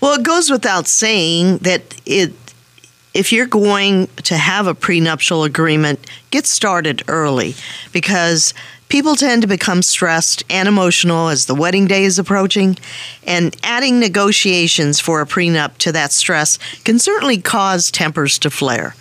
[0.00, 2.32] Well, it goes without saying that it
[3.12, 7.54] if you're going to have a prenuptial agreement, get started early
[7.92, 8.54] because
[8.88, 12.76] people tend to become stressed and emotional as the wedding day is approaching,
[13.26, 18.94] and adding negotiations for a prenup to that stress can certainly cause tempers to flare.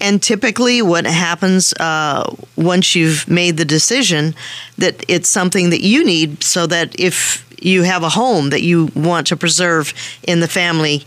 [0.00, 4.34] And typically, what happens uh, once you've made the decision
[4.76, 8.90] that it's something that you need so that if you have a home that you
[8.94, 9.92] want to preserve
[10.22, 11.04] in the family,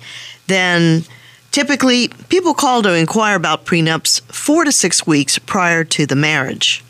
[0.48, 1.06] then
[1.52, 6.84] typically people call to inquire about prenups four to six weeks prior to the marriage.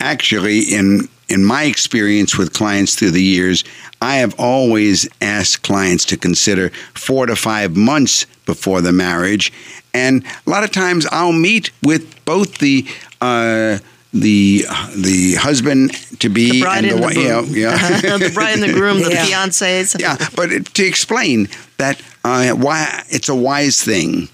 [0.00, 3.64] Actually, in in my experience with clients through the years,
[4.02, 9.52] I have always asked clients to consider four to five months before the marriage,
[9.94, 12.86] and a lot of times I'll meet with both the.
[13.20, 13.78] Uh,
[14.14, 14.64] the
[14.96, 17.54] the husband to be The and the wife, yeah, groom.
[17.54, 17.76] yeah.
[18.18, 19.26] the bride and the groom, the Yeah.
[19.26, 20.00] fiancés.
[20.00, 21.48] yeah, but to explain
[21.78, 24.28] that uh, why it's a wise thing.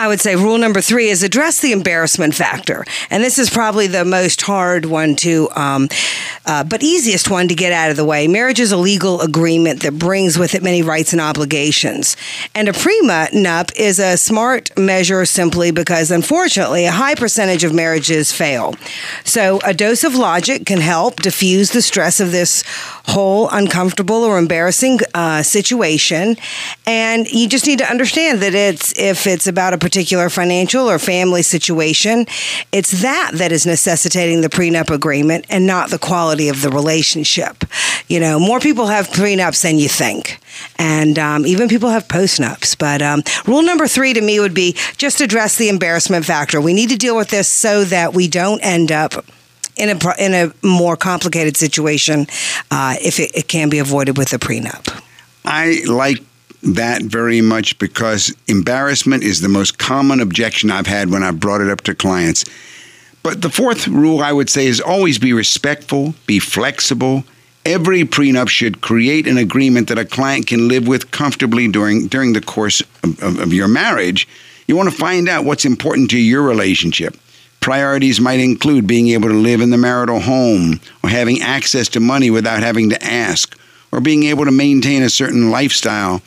[0.00, 2.84] I would say rule number three is address the embarrassment factor.
[3.10, 5.88] And this is probably the most hard one to, um,
[6.46, 8.28] uh, but easiest one to get out of the way.
[8.28, 12.16] Marriage is a legal agreement that brings with it many rights and obligations.
[12.54, 18.30] And a prenup is a smart measure simply because, unfortunately, a high percentage of marriages
[18.30, 18.76] fail.
[19.24, 22.62] So a dose of logic can help diffuse the stress of this
[23.08, 26.36] whole uncomfortable or embarrassing uh, situation.
[26.86, 30.98] And you just need to understand that it's if it's about a particular financial or
[30.98, 32.26] family situation,
[32.72, 37.64] it's that that is necessitating the prenup agreement and not the quality of the relationship.
[38.06, 40.40] You know, more people have prenups than you think.
[40.78, 42.76] And um, even people have postnups.
[42.76, 46.60] But um, rule number three to me would be just address the embarrassment factor.
[46.60, 49.24] We need to deal with this so that we don't end up
[49.78, 52.26] in a in a more complicated situation
[52.70, 55.02] uh, if it, it can be avoided with a prenup.
[55.46, 56.18] I like
[56.62, 61.60] that very much because embarrassment is the most common objection I've had when I've brought
[61.60, 62.44] it up to clients.
[63.22, 67.24] But the fourth rule I would say is always be respectful, be flexible.
[67.66, 72.32] Every prenup should create an agreement that a client can live with comfortably during during
[72.32, 74.26] the course of, of, of your marriage.
[74.66, 77.16] You want to find out what's important to your relationship.
[77.60, 82.00] Priorities might include being able to live in the marital home, or having access to
[82.00, 83.58] money without having to ask,
[83.90, 86.22] or being able to maintain a certain lifestyle.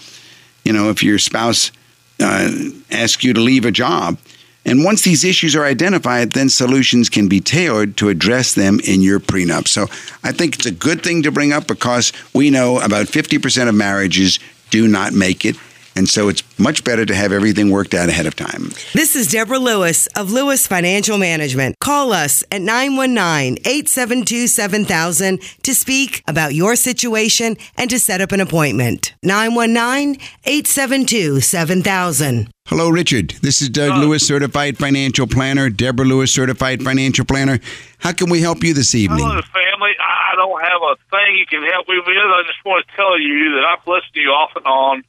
[0.64, 1.72] You know, if your spouse
[2.20, 2.52] uh,
[2.92, 4.18] asks you to leave a job.
[4.64, 9.02] And once these issues are identified, then solutions can be tailored to address them in
[9.02, 9.68] your prenup.
[9.68, 9.88] So
[10.24, 13.76] I think it's a good thing to bring up because we know about 50% of
[13.76, 15.56] marriages do not make it.
[15.96, 18.70] And so it's much better to have everything worked out ahead of time.
[18.94, 21.78] This is Deborah Lewis of Lewis Financial Management.
[21.80, 28.32] Call us at 919 872 7000 to speak about your situation and to set up
[28.32, 29.14] an appointment.
[29.24, 32.50] 919 872 7000.
[32.68, 33.32] Hello, Richard.
[33.42, 35.70] This is Doug Lewis, certified financial planner.
[35.70, 37.60] Deborah Lewis, certified financial planner.
[38.00, 39.20] How can we help you this evening?
[39.20, 39.92] Hello, family.
[40.00, 42.16] I don't have a thing you can help me with.
[42.16, 45.04] I just want to tell you that I've listened to you off and on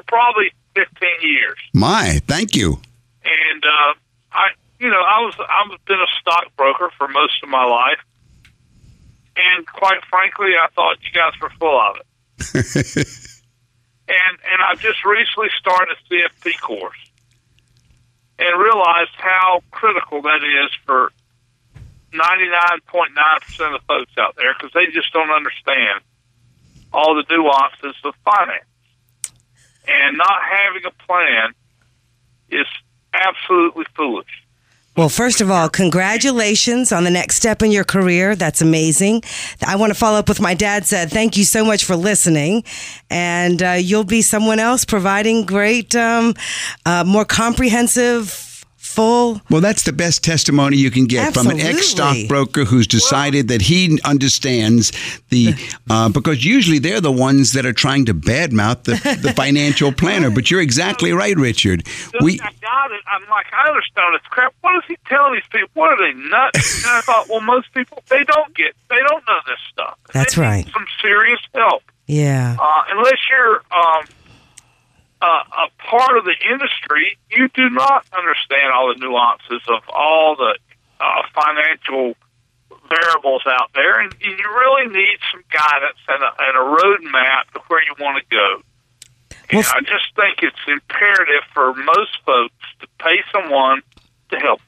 [0.00, 1.58] for probably 15 years.
[1.74, 2.80] My, thank you.
[3.24, 3.94] And uh,
[4.32, 8.00] I you know, I was I've been a stockbroker for most of my life,
[9.36, 12.06] and quite frankly, I thought you guys were full of it.
[14.08, 16.96] and and I've just recently started a CFP course,
[18.38, 21.12] and realized how critical that is for
[22.14, 26.00] ninety nine point nine percent of folks out there because they just don't understand
[26.90, 28.64] all the nuances of finance,
[29.88, 31.52] and not having a plan
[32.50, 32.66] is
[33.14, 34.28] absolutely foolish.
[34.96, 38.34] Well, first of all, congratulations on the next step in your career.
[38.34, 39.22] That's amazing.
[39.64, 42.64] I want to follow up with my dad said, thank you so much for listening.
[43.08, 46.34] And uh, you'll be someone else providing great, um,
[46.84, 48.49] uh, more comprehensive
[48.90, 49.40] full.
[49.50, 51.60] Well, that's the best testimony you can get Absolutely.
[51.60, 54.92] from an ex stockbroker who's decided that he understands
[55.28, 55.54] the
[55.88, 60.30] uh, because usually they're the ones that are trying to badmouth the, the financial planner.
[60.30, 61.86] But you're exactly right, Richard.
[62.20, 63.00] We I got it.
[63.06, 64.54] I'm like, I understand this crap.
[64.60, 65.68] What is he telling these people?
[65.74, 66.84] What are they nuts?
[66.84, 69.98] and I thought, well, most people they don't get, they don't know this stuff.
[70.12, 70.66] That's They need right.
[70.72, 71.82] Some serious help.
[72.06, 72.56] Yeah.
[72.58, 74.04] Uh, unless you're um,
[75.22, 80.36] uh, a part of the industry, you do not understand all the nuances of all
[80.36, 80.58] the
[81.00, 82.14] uh, financial
[82.88, 87.60] variables out there, and you really need some guidance and a, and a roadmap to
[87.68, 88.62] where you want to go.
[89.50, 93.82] And Well, I just think it's imperative for most folks to pay someone
[94.30, 94.60] to help.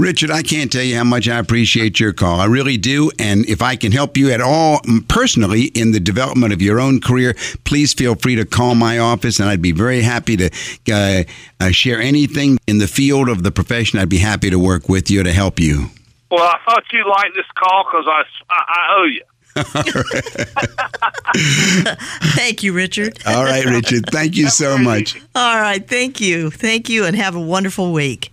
[0.00, 2.38] Richard, I can't tell you how much I appreciate your call.
[2.38, 3.10] I really do.
[3.18, 7.00] And if I can help you at all personally in the development of your own
[7.00, 7.34] career,
[7.64, 10.50] please feel free to call my office, and I'd be very happy to
[10.92, 11.24] uh,
[11.58, 13.98] uh, share anything in the field of the profession.
[13.98, 15.86] I'd be happy to work with you to help you.
[16.30, 19.22] Well, I thought you liked this call because I, I, I owe you.
[22.36, 23.18] Thank you, Richard.
[23.26, 24.04] All right, Richard.
[24.12, 25.20] Thank you so much.
[25.34, 25.84] All right.
[25.84, 26.52] Thank you.
[26.52, 28.30] Thank you, and have a wonderful week.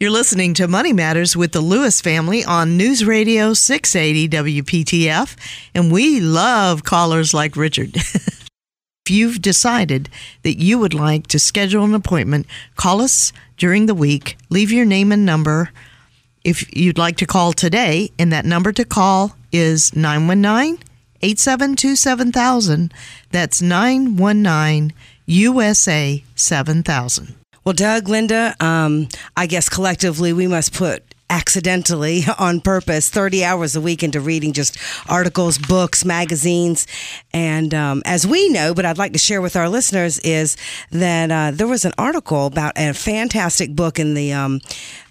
[0.00, 5.36] You're listening to Money Matters with the Lewis family on News Radio 680 WPTF,
[5.74, 7.94] and we love callers like Richard.
[7.96, 10.08] if you've decided
[10.42, 14.38] that you would like to schedule an appointment, call us during the week.
[14.48, 15.70] Leave your name and number
[16.44, 20.78] if you'd like to call today, and that number to call is 919
[21.20, 22.94] 872 7000.
[23.32, 24.94] That's 919
[25.26, 27.39] USA 7000.
[27.70, 29.06] Well, Doug, Linda, um,
[29.36, 34.52] I guess collectively we must put accidentally on purpose 30 hours a week into reading
[34.52, 34.76] just
[35.08, 36.88] articles, books, magazines.
[37.32, 40.56] And um, as we know, but I'd like to share with our listeners, is
[40.90, 44.32] that uh, there was an article about a fantastic book in the.
[44.32, 44.60] Um,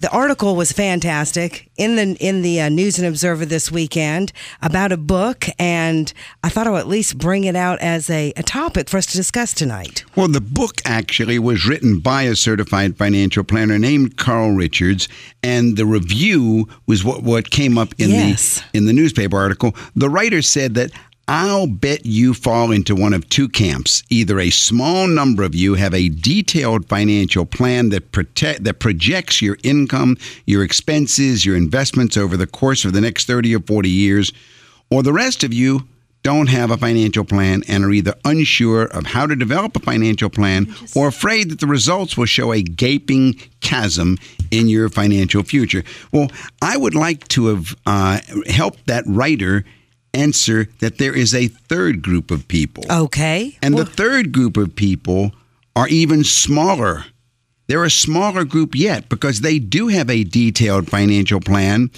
[0.02, 4.92] the article was fantastic in the in the uh, News and Observer this weekend about
[4.92, 6.12] a book, and
[6.44, 9.18] I thought I'll at least bring it out as a, a topic for us to
[9.18, 10.04] discuss tonight.
[10.16, 15.08] Well, the book actually was written by a certified financial planner named Carl Richards,
[15.42, 18.62] and the review was what, what came up in Yes.
[18.72, 19.74] the in the newspaper article.
[19.96, 20.92] The writer said that
[21.32, 24.02] I'll bet you fall into one of two camps.
[24.10, 29.40] Either a small number of you have a detailed financial plan that protect that projects
[29.40, 33.92] your income, your expenses, your investments over the course of the next 30 or 40
[33.92, 34.34] years,
[34.90, 35.88] or the rest of you
[36.24, 40.32] don't have a financial plan and are either unsure of how to develop a financial
[40.32, 44.18] plan or afraid that the results will show a gaping chasm
[44.50, 45.84] in your financial future.
[46.12, 49.64] Well, I would like to have uh, helped that writer
[50.14, 52.84] answer that there is a third group of people.
[52.90, 53.58] Okay.
[53.62, 55.32] And the third group of people
[55.76, 57.06] are even smaller.
[57.68, 61.92] They're a smaller group yet because they do have a detailed financial plan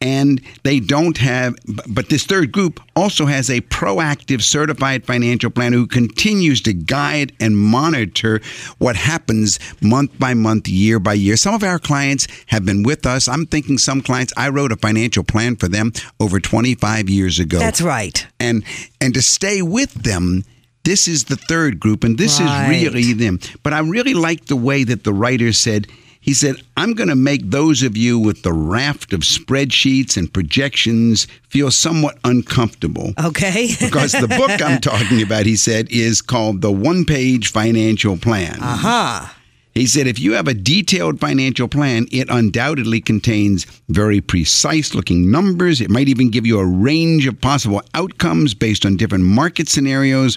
[0.00, 1.54] and they don't have,
[1.86, 7.32] but this third group also has a proactive certified financial planner who continues to guide
[7.38, 8.40] and monitor
[8.78, 11.36] what happens month by month, year by year.
[11.36, 13.28] Some of our clients have been with us.
[13.28, 17.58] I'm thinking some clients, I wrote a financial plan for them over 25 years ago
[17.58, 18.26] That's right.
[18.38, 18.64] and
[19.00, 20.44] and to stay with them
[20.84, 22.72] this is the third group and this Right.
[22.72, 25.86] is really them but i really like the way that the writer said
[26.20, 30.32] he said i'm going to make those of you with the raft of spreadsheets and
[30.32, 33.70] projections feel somewhat uncomfortable Okay.
[33.80, 38.58] because the book i'm talking about he said is called the one page financial plan
[38.60, 39.26] Uh-huh.
[39.74, 45.30] he said, if you have a detailed financial plan, it undoubtedly contains very precise looking
[45.30, 45.80] numbers.
[45.80, 50.36] It might even give you a range of possible outcomes based on different market scenarios.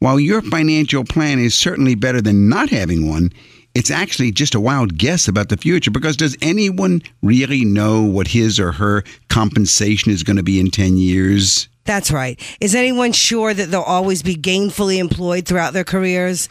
[0.00, 3.30] While your financial plan is certainly better than not having one,
[3.74, 8.28] it's actually just a wild guess about the future because does anyone really know what
[8.28, 11.68] his or her compensation is going to be in 10 years?
[11.84, 12.40] That's right.
[12.60, 16.48] Is anyone sure that they'll always be gainfully employed throughout their careers?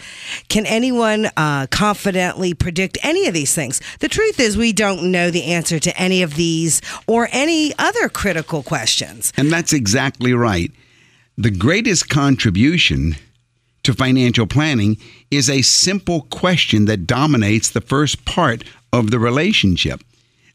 [0.50, 3.80] Can anyone uh, confidently predict any of these things?
[4.00, 8.10] The truth is, we don't know the answer to any of these or any other
[8.10, 9.32] critical questions.
[9.38, 10.72] And that's exactly right.
[11.38, 13.16] The greatest contribution
[13.84, 14.98] to financial planning
[15.30, 18.64] is a simple question that dominates the first part
[18.94, 20.02] of the relationship.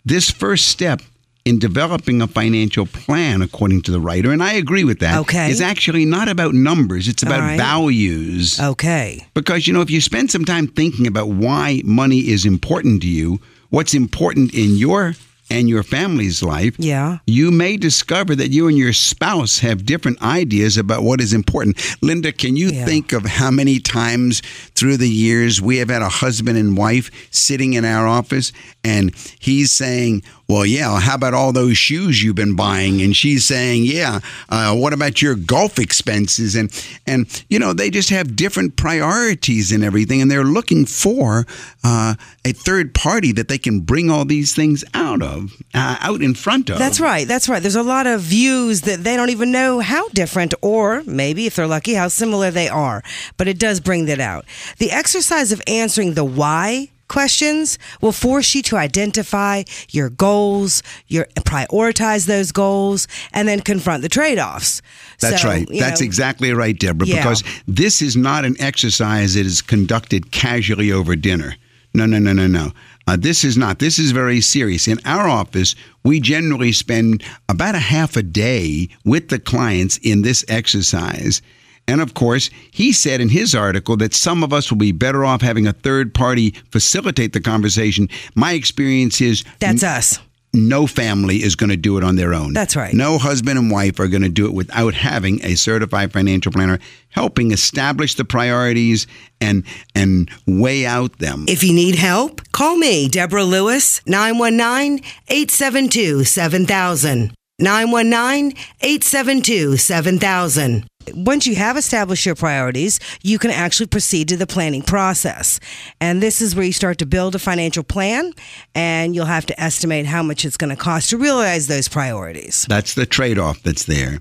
[0.04, 1.02] This first step
[1.44, 5.48] in developing a financial plan, according to the writer, and I agree with that, Okay.
[5.48, 7.56] is actually not about numbers, it's about right.
[7.56, 8.58] values.
[8.60, 9.24] Okay.
[9.32, 13.08] Because, you know, if you spend some time thinking about why money is important to
[13.08, 15.14] you, what's important in your
[15.50, 17.18] and your family's life, Yeah.
[17.26, 21.78] you may discover that you and your spouse have different ideas about what is important.
[22.02, 22.84] Linda, can you Yeah.
[22.84, 24.42] think of how many times
[24.76, 28.52] through the years we have had a husband and wife sitting in our office
[28.84, 33.02] and he's saying, well, yeah, how about all those shoes you've been buying?
[33.02, 36.54] And she's saying, yeah, uh, what about your golf expenses?
[36.54, 36.70] And,
[37.04, 40.22] and, you know, they just have different priorities and everything.
[40.22, 41.46] And they're looking for
[41.82, 42.14] uh,
[42.44, 46.34] a third party that they can bring all these things out of, uh, out in
[46.34, 46.78] front of.
[46.78, 47.26] That's right.
[47.26, 47.60] That's right.
[47.60, 51.56] There's a lot of views that they don't even know how different, or maybe if
[51.56, 53.02] they're lucky, how similar they are.
[53.36, 54.44] But it does bring that out.
[54.78, 61.26] The exercise of answering the why questions will force you to identify your goals, your
[61.40, 64.82] prioritize those goals, and then confront the trade-offs.
[65.20, 65.68] That's So, right.
[65.78, 67.16] That's know, exactly right, Deborah, Yeah.
[67.22, 71.56] because this is not an exercise that is conducted casually over dinner.
[71.94, 72.72] No, no, no, no, no.
[73.06, 73.78] Uh, this is not.
[73.78, 74.88] This is very serious.
[74.88, 80.22] In our office, we generally spend about a half a day with the clients in
[80.22, 81.40] this exercise.
[81.88, 85.24] And of course, he said in his article that some of us will be better
[85.24, 88.08] off having a third party facilitate the conversation.
[88.34, 90.18] My experience is That's us.
[90.52, 92.54] no family is going to do it on their own.
[92.54, 92.92] That's right.
[92.92, 96.78] No husband and wife are going to do it without having a certified financial planner
[97.10, 99.06] helping establish the priorities
[99.40, 99.62] and
[99.94, 101.44] and weigh out them.
[101.46, 107.32] If you need help, call me, Deborah Lewis, 919 872 7000.
[107.58, 110.86] 919 872 7000.
[111.14, 115.60] Once you have established your priorities, you can actually proceed to the planning process.
[116.00, 118.32] And this is where you start to build a financial plan,
[118.74, 122.66] and you'll have to estimate how much it's going to cost to realize those priorities.
[122.68, 124.20] That's the trade off that's there.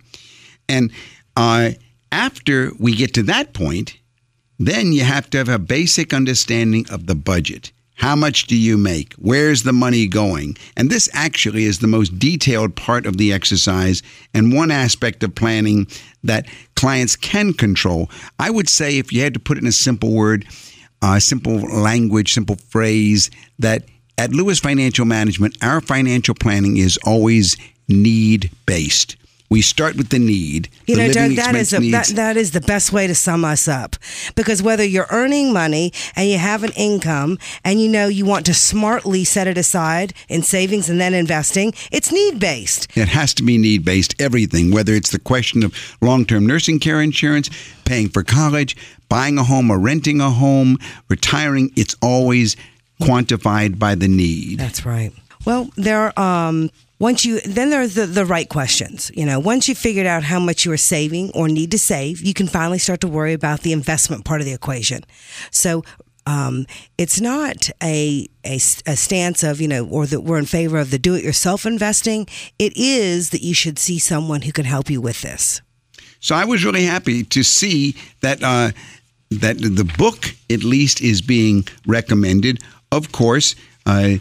[0.67, 0.91] And
[1.35, 1.71] uh,
[2.11, 3.97] after we get to that point,
[4.57, 7.71] then you have to have a basic understanding of the budget.
[7.95, 9.13] How much do you make?
[9.13, 10.57] Where's the money going?
[10.75, 15.33] And this actually is the most detailed part of the exercise and one aspect of
[15.33, 15.87] planning
[16.23, 18.09] that clients can control.
[18.37, 20.45] I would say, if you had to put it in a simple word,
[21.01, 23.85] uh, simple language, simple phrase, that
[24.17, 27.55] at Lewis Financial Management, our financial planning is always
[27.87, 29.15] need based.
[29.49, 30.69] We start with the need.
[30.87, 33.45] You the know, Doug, that is a, that, that is the best way to sum
[33.45, 33.95] us up.
[34.35, 38.45] Because whether you're earning money and you have an income and you know you want
[38.47, 42.87] to smartly set it aside in savings and then investing, it's need based.
[42.97, 46.79] It has to be need based, everything, whether it's the question of long term nursing
[46.79, 47.49] care insurance,
[47.85, 48.75] paying for college,
[49.09, 50.77] buying a home or renting a home,
[51.07, 52.55] retiring, it's always
[53.01, 54.59] quantified by the need.
[54.59, 55.11] That's right.
[55.45, 59.11] Well, there are um once you then there are the, the right questions.
[59.13, 62.21] You know, once you figured out how much you are saving or need to save,
[62.21, 65.03] you can finally start to worry about the investment part of the equation.
[65.51, 65.83] So
[66.25, 66.65] um,
[66.97, 70.97] it's not a a stance of you know or that we're in favor of the
[70.97, 72.27] do it yourself investing.
[72.57, 75.61] It is that you should see someone who can help you with this.
[76.19, 78.71] So I was really happy to see that uh,
[79.29, 82.61] that the book at least is being recommended.
[82.91, 84.15] Of course, uh,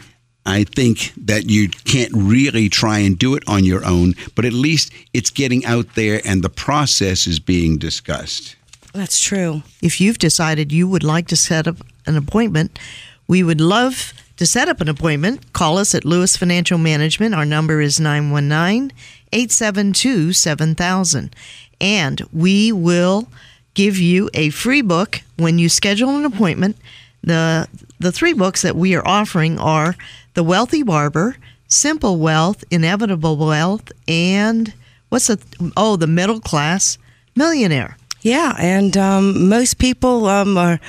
[0.47, 4.53] I think that you can't really try and do it on your own, but at
[4.53, 8.57] least it's getting out there and the process is being discussed.
[8.92, 9.62] That's true.
[9.82, 11.76] If you've decided you would like to set up
[12.07, 12.78] an appointment,
[13.26, 15.53] we would love to set up an appointment.
[15.53, 17.34] Call us at Lewis Financial Management.
[17.34, 18.92] Our number is 919
[19.32, 21.34] 872 7000.
[21.80, 23.28] And we will
[23.74, 26.76] give you a free book when you schedule an appointment.
[27.22, 27.68] The,
[27.99, 29.97] the three books that we are offering are
[30.35, 31.37] The Wealthy Barber,
[31.68, 34.72] Simple Wealth, Inevitable Wealth, and
[35.09, 35.39] what's the,
[35.76, 36.99] oh, The Middle Class
[37.37, 37.97] Millionaire.
[38.20, 40.80] Yeah, and um, most people um, are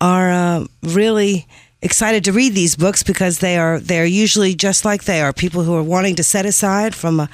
[0.00, 1.46] are uh, really
[1.80, 5.32] excited to read these books because they are they are usually just like they are
[5.32, 7.28] people who are wanting to set aside from a,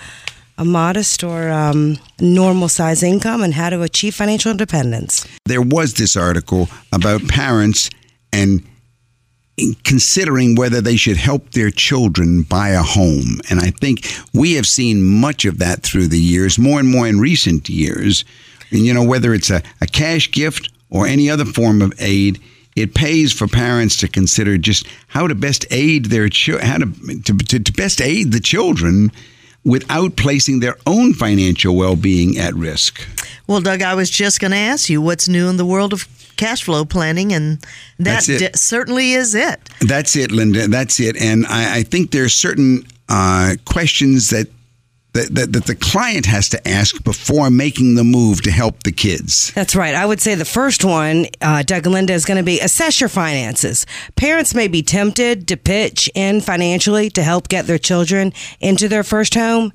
[0.56, 5.26] a modest or um, normal size income and how to achieve financial independence.
[5.46, 7.90] There was this article about parents
[8.32, 8.62] and
[9.84, 13.40] considering whether they should help their children buy a home.
[13.50, 17.08] And I think we have seen much of that through the years, more and more
[17.08, 18.24] in recent years.
[18.70, 22.40] And, you know, whether it's a, a cash gift or any other form of aid,
[22.76, 27.22] it pays for parents to consider just how to best aid their children, how to,
[27.22, 29.10] to, to, to best aid the children
[29.64, 33.06] without placing their own financial well-being at risk.
[33.46, 36.06] Well, Doug, I was just going to ask you what's new in the world of
[36.40, 37.58] cash flow planning, and
[37.98, 39.60] that d- certainly is it.
[39.80, 40.68] That's it, Linda.
[40.68, 41.20] That's it.
[41.20, 44.48] And I, I think are certain uh, questions that
[45.12, 48.92] that, that, that, the client has to ask before making the move to help the
[48.92, 49.50] kids.
[49.54, 49.92] That's right.
[49.92, 53.00] I would say the first one, uh, Doug and Linda, is going to be assess
[53.00, 53.86] your finances.
[54.14, 59.02] Parents may be tempted to pitch in financially to help get their children into their
[59.02, 59.72] first home.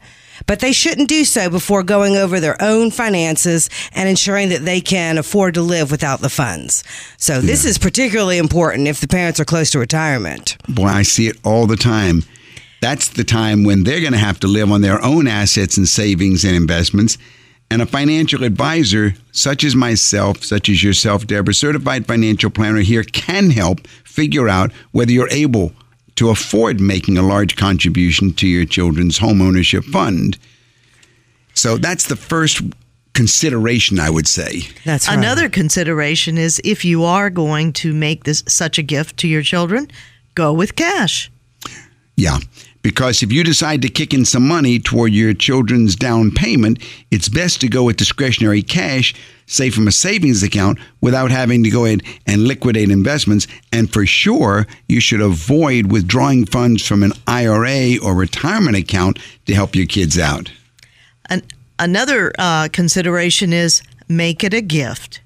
[0.47, 4.81] But they shouldn't do so before going over their own finances and ensuring that they
[4.81, 6.83] can afford to live without the funds.
[7.17, 7.71] So, this yeah.
[7.71, 10.57] is particularly important if the parents are close to retirement.
[10.67, 12.23] Boy, I see it all the time
[12.85, 15.87] that's the time when they're going to have to live on their own assets and
[15.87, 17.17] savings and investments.
[17.71, 23.03] And a financial advisor, such as myself, such as yourself, Deborah, certified financial planner here,
[23.03, 25.73] can help figure out whether you're able
[26.15, 30.37] to afford making a large contribution to your children's home ownership fund.
[31.53, 32.61] So that's the first
[33.13, 34.61] consideration, I would say.
[34.83, 35.17] That's right.
[35.17, 39.41] Another consideration is if you are going to make this such a gift to your
[39.41, 39.87] children,
[40.35, 41.31] go with cash.
[42.17, 42.39] Yeah.
[42.81, 47.27] Because if you decide to kick in some money toward your children's down payment, it's
[47.27, 49.15] best to go with discretionary cash,
[49.45, 53.47] say from a savings account, without having to go ahead and liquidate investments.
[53.71, 59.53] And for sure, you should avoid withdrawing funds from an IRA or retirement account to
[59.53, 60.51] help your kids out.
[61.29, 61.43] An-
[61.79, 65.21] another uh, consideration is make it a gift.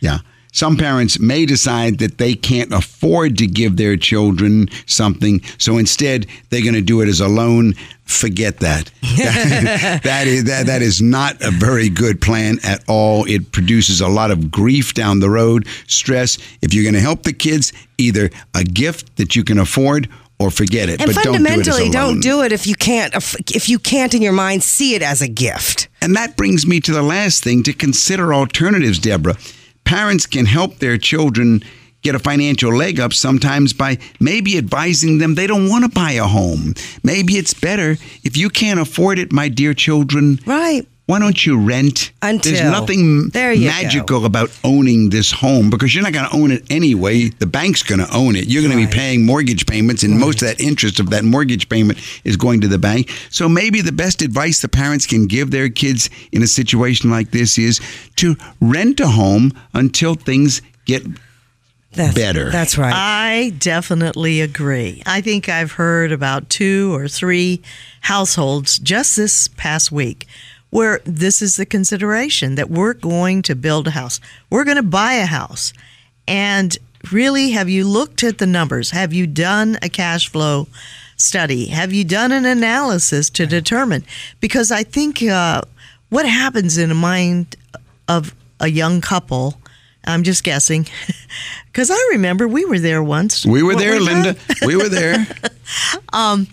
[0.00, 0.18] Yeah.
[0.52, 6.26] Some parents may decide that they can't afford to give their children something, so instead
[6.50, 7.74] they're going to do it as a loan.
[8.04, 8.90] Forget that.
[10.04, 13.24] that is that, that is not a very good plan at all.
[13.24, 16.36] It produces a lot of grief down the road, stress.
[16.60, 20.50] If you're going to help the kids, either a gift that you can afford or
[20.50, 21.00] forget it.
[21.00, 24.20] And but fundamentally, don't do, don't do it if you can't if you can't in
[24.20, 25.88] your mind see it as a gift.
[26.02, 29.36] And that brings me to the last thing to consider alternatives, Deborah
[29.84, 31.62] parents can help their children
[32.02, 36.12] get a financial leg up sometimes by maybe advising them they don't want to buy
[36.12, 36.74] a home.
[37.02, 37.92] Maybe it's better
[38.24, 40.40] if you can't afford it, my dear children.
[40.44, 40.86] Right.
[41.06, 42.12] Why don't you rent?
[42.22, 44.24] Until There's nothing there magical go.
[44.24, 47.28] about owning this home because you're not going to own it anyway.
[47.28, 48.46] The bank's going to own it.
[48.46, 48.84] You're going right.
[48.84, 50.20] to be paying mortgage payments, and right.
[50.20, 53.10] most of that interest of that mortgage payment is going to the bank.
[53.30, 57.32] So maybe the best advice the parents can give their kids in a situation like
[57.32, 57.80] this is
[58.16, 61.02] to rent a home until things get
[61.92, 62.50] that's, better.
[62.50, 62.92] That's right.
[62.94, 65.02] I definitely agree.
[65.04, 67.60] I think I've heard about two or three
[68.02, 70.26] households just this past week
[70.72, 74.82] where this is the consideration that we're going to build a house, we're going to
[74.82, 75.74] buy a house.
[76.26, 76.74] And
[77.12, 78.90] really, have you looked at the numbers?
[78.92, 80.68] Have you done a cash flow
[81.18, 81.66] study?
[81.66, 84.02] Have you done an analysis to determine?
[84.40, 85.60] Because I think uh,
[86.08, 87.54] what happens in the mind
[88.08, 89.60] of a young couple.
[90.06, 90.86] I'm just guessing,
[91.66, 93.44] because I remember we were there once.
[93.44, 94.36] We were there, Linda.
[94.64, 95.26] we were there.
[96.14, 96.48] um,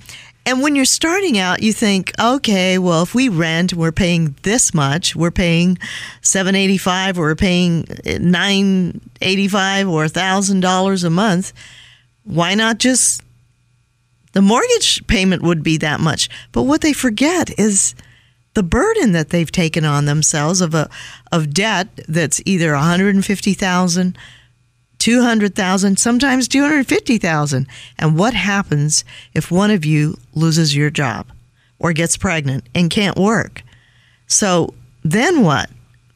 [0.46, 4.74] and when you're starting out, you think, okay, well, if we rent, we're paying this
[4.74, 5.16] much.
[5.16, 5.78] We're paying
[6.22, 7.18] seven eighty five.
[7.20, 11.54] or We're paying eh, nine eighty five or thousand dollars a month.
[12.24, 13.22] Why not just
[14.34, 16.30] the mortgage payment would be that much?
[16.52, 17.94] But what they forget is
[18.54, 20.90] the burden that they've taken on themselves of a
[21.32, 24.18] of debt that's either one hundred and fifty thousand
[25.00, 27.68] 200,000, sometimes 250,000.
[27.98, 31.28] And what happens if one of you loses your job
[31.80, 33.64] or gets pregnant and can't work?
[34.28, 34.74] So
[35.04, 35.70] then what?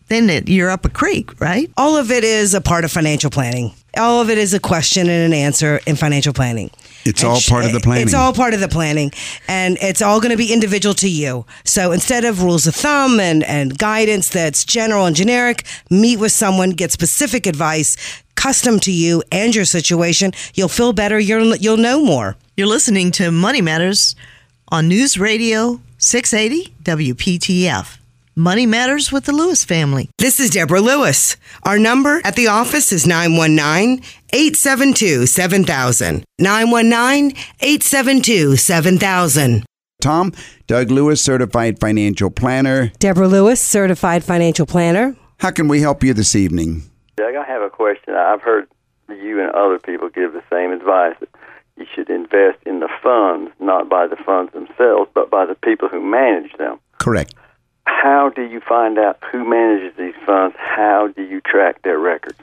[0.10, 1.72] Then it, you're up a creek, right?
[1.78, 3.74] All of it is a part of financial planning.
[3.98, 6.70] All of it is a question and an answer in financial planning.
[7.06, 8.04] It's and all part of the planning.
[8.04, 9.12] It's all part of the planning,
[9.48, 11.46] and it's all going to be individual to you.
[11.64, 16.32] So instead of rules of thumb and, and guidance that's general and generic, meet with
[16.32, 20.32] someone, get specific advice custom to you and your situation.
[20.54, 21.20] You'll feel better.
[21.20, 22.36] You'll, you'll know more.
[22.58, 24.16] You're listening to Money Matters
[24.70, 27.98] on News Radio 680 WPTF.
[28.36, 30.10] Money Matters with the Lewis family.
[30.18, 31.38] This is Deborah Lewis.
[31.64, 36.24] Our number at the office is 919 872 7000.
[36.40, 39.64] 919 872 7000.
[40.02, 40.34] Tom,
[40.68, 42.92] Doug Lewis, certified financial planner.
[43.00, 45.16] Deborah Lewis, certified financial planner.
[45.40, 46.84] How can we help you this evening?
[47.16, 48.16] Doug, I have a question.
[48.16, 48.68] I've heard
[49.10, 51.30] you and other people give the same advice that
[51.78, 55.90] you should invest in the funds, not by the funds themselves, but by the people
[55.90, 56.80] who manage them.
[57.00, 57.34] Correct.
[57.86, 60.56] How do you find out who manages these funds?
[60.58, 62.40] How do you track their records?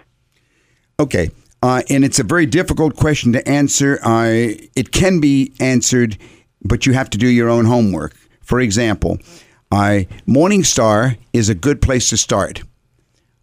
[0.98, 1.30] Okay.
[1.62, 3.98] Uh, and it's a very difficult question to answer.
[4.02, 6.16] Uh, it can be answered,
[6.62, 8.14] but you have to do your own homework.
[8.40, 9.18] For example,
[9.70, 12.62] uh, Morningstar is a good place to start.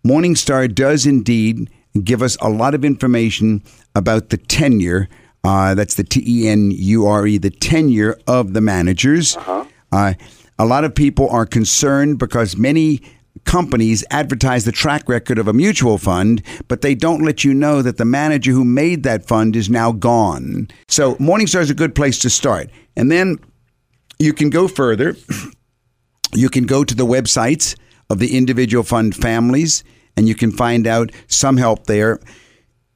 [0.08, 1.70] Morningstar does indeed
[2.04, 3.62] give us a lot of information
[3.96, 5.10] about the tenure.
[5.44, 9.38] Uh, that's the T E N U R E, the tenure of the managers.
[9.92, 10.14] Uh,
[10.60, 13.02] a lot of people are concerned because many
[13.46, 17.82] companies advertise the track record of a mutual fund, but they don't let you know
[17.82, 20.68] that the manager who made that fund is now gone.
[20.88, 22.70] So Morningstar is a good place to start.
[22.96, 23.40] And then
[24.20, 25.16] you can go further.
[26.34, 27.76] You can go to the websites
[28.10, 29.82] of the individual fund families
[30.18, 32.20] and you can find out some help there.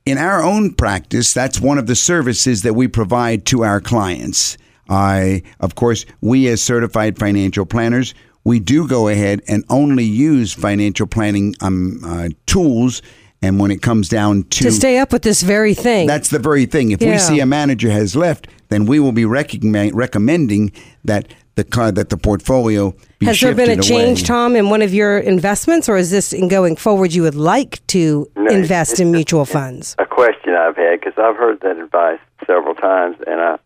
[0.05, 4.57] In our own practice, that's one of the services that we provide to our clients.
[4.89, 10.51] I, of course, we as certified financial planners, we do go ahead and only use
[10.51, 13.03] financial planning um, uh, tools.
[13.43, 16.07] And when it comes down to, To stay up with this very thing.
[16.07, 16.91] that's the very thing.
[16.91, 20.71] If we see a manager has left, then we will be recommending
[21.03, 24.27] that the that the portfolio Has there been a shifted change, away.
[24.27, 27.85] Tom, in one of your investments, or is this in going forward you would like
[27.87, 29.95] to No, it's- invest in it's- mutual funds?
[29.99, 33.57] A question I've had because I've heard that advice several times, and I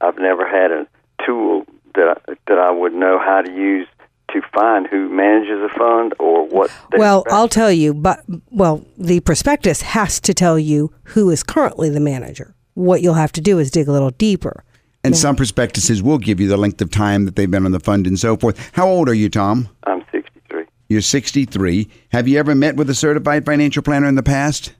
[0.00, 0.86] I've never had a
[1.24, 3.86] tool that I, that I would know how to use
[4.32, 6.70] to find who manages a fund or what.
[6.96, 8.20] Well, invest I'll tell you, but
[8.50, 12.54] well, the prospectus has to tell you who is currently the manager.
[12.74, 14.64] What you'll have to do is dig a little deeper.
[15.06, 17.80] And some prospectuses will give you the length of time that they've been on the
[17.80, 18.70] fund and so forth.
[18.72, 19.68] How old are you, Tom?
[19.84, 20.64] I'm 63.
[20.88, 21.88] You're 63.
[22.10, 24.72] Have you ever met with a certified financial planner in the past?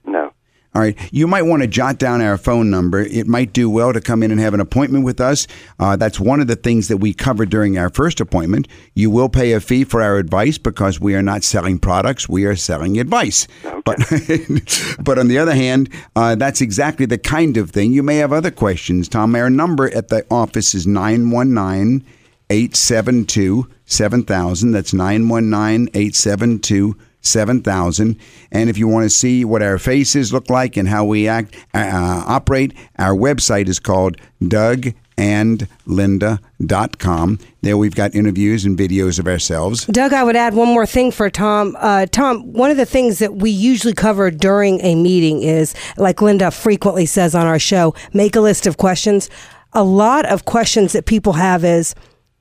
[0.77, 0.95] All right.
[1.11, 2.99] You might want to jot down our phone number.
[2.99, 5.47] It might do well to come in and have an appointment with us.
[5.79, 8.67] Uh, that's one of the things that we cover during our first appointment.
[8.93, 12.45] You will pay a fee for our advice because we are not selling products, we
[12.45, 13.47] are selling advice.
[13.85, 13.97] But,
[14.99, 17.91] but on the other hand, uh, that's exactly the kind of thing.
[17.91, 19.33] You may have other questions, Tom.
[19.33, 22.05] Our number at the office is 919
[22.51, 24.71] 872 7000.
[24.73, 26.95] That's 919 872
[27.27, 28.17] 7000.
[28.51, 31.55] And if you want to see what our faces look like and how we act,
[31.73, 37.39] uh, operate, our website is called dougandlinda.com.
[37.61, 39.85] There we've got interviews and videos of ourselves.
[39.87, 41.75] Doug, I would add one more thing for Tom.
[41.79, 46.21] Uh, Tom, one of the things that we usually cover during a meeting is, like
[46.21, 49.29] Linda frequently says on our show, make a list of questions.
[49.73, 51.93] A lot of questions that people have is,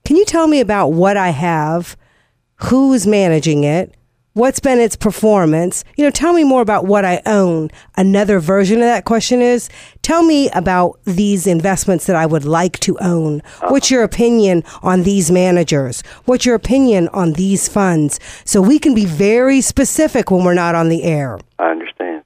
[0.05, 1.97] can you tell me about what I have,
[2.57, 3.95] who's managing it,
[4.37, 5.83] what's been its performance?
[5.97, 7.71] You know, tell me more about what I own.
[7.97, 9.71] Another version of that question is,
[10.03, 13.41] tell me about these investments that I would like to own.
[13.41, 13.69] Uh-huh.
[13.71, 16.03] What's your opinion on these managers?
[16.27, 18.21] What's your opinion on these funds?
[18.45, 21.39] So we can be very specific when we're not on the air.
[21.59, 22.23] I understand.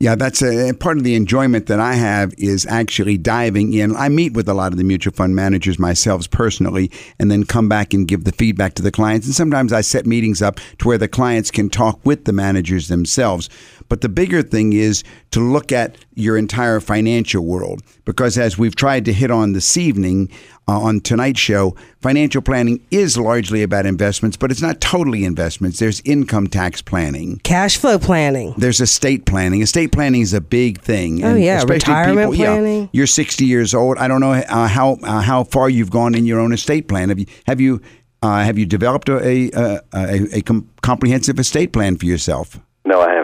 [0.00, 3.94] Yeah, that's a part of the enjoyment that I have is actually diving in.
[3.96, 7.68] I meet with a lot of the mutual fund managers myself personally, and then come
[7.68, 9.26] back and give the feedback to the clients.
[9.26, 12.88] And sometimes I set meetings up to where the clients can talk with the managers
[12.88, 13.48] themselves.
[13.94, 18.74] But the bigger thing is to look at your entire financial world, because as we've
[18.74, 20.30] tried to hit on this evening
[20.66, 25.78] uh, on tonight's show, financial planning is largely about investments, but it's not totally investments.
[25.78, 27.38] There's income tax planning.
[27.44, 28.54] Cash flow planning.
[28.58, 29.62] There's estate planning.
[29.62, 31.22] Estate planning is a big thing.
[31.22, 32.90] Oh, And yeah, especially retirement yeah, planning.
[32.92, 33.96] you're 60 years old.
[33.98, 37.10] I don't know uh, how uh, how far you've gone in your own estate plan.
[37.10, 37.80] Have you have you
[38.24, 40.42] uh, have you developed a a, a, a
[40.82, 42.58] comprehensive estate plan for yourself?
[42.86, 43.23] No, I haven't,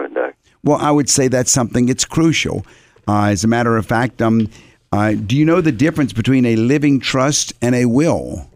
[0.63, 2.65] Well, I would say that's something that's crucial.
[3.07, 4.49] Uh, as a matter of fact, um,
[4.91, 8.47] uh, do you know the difference between a living trust and a will?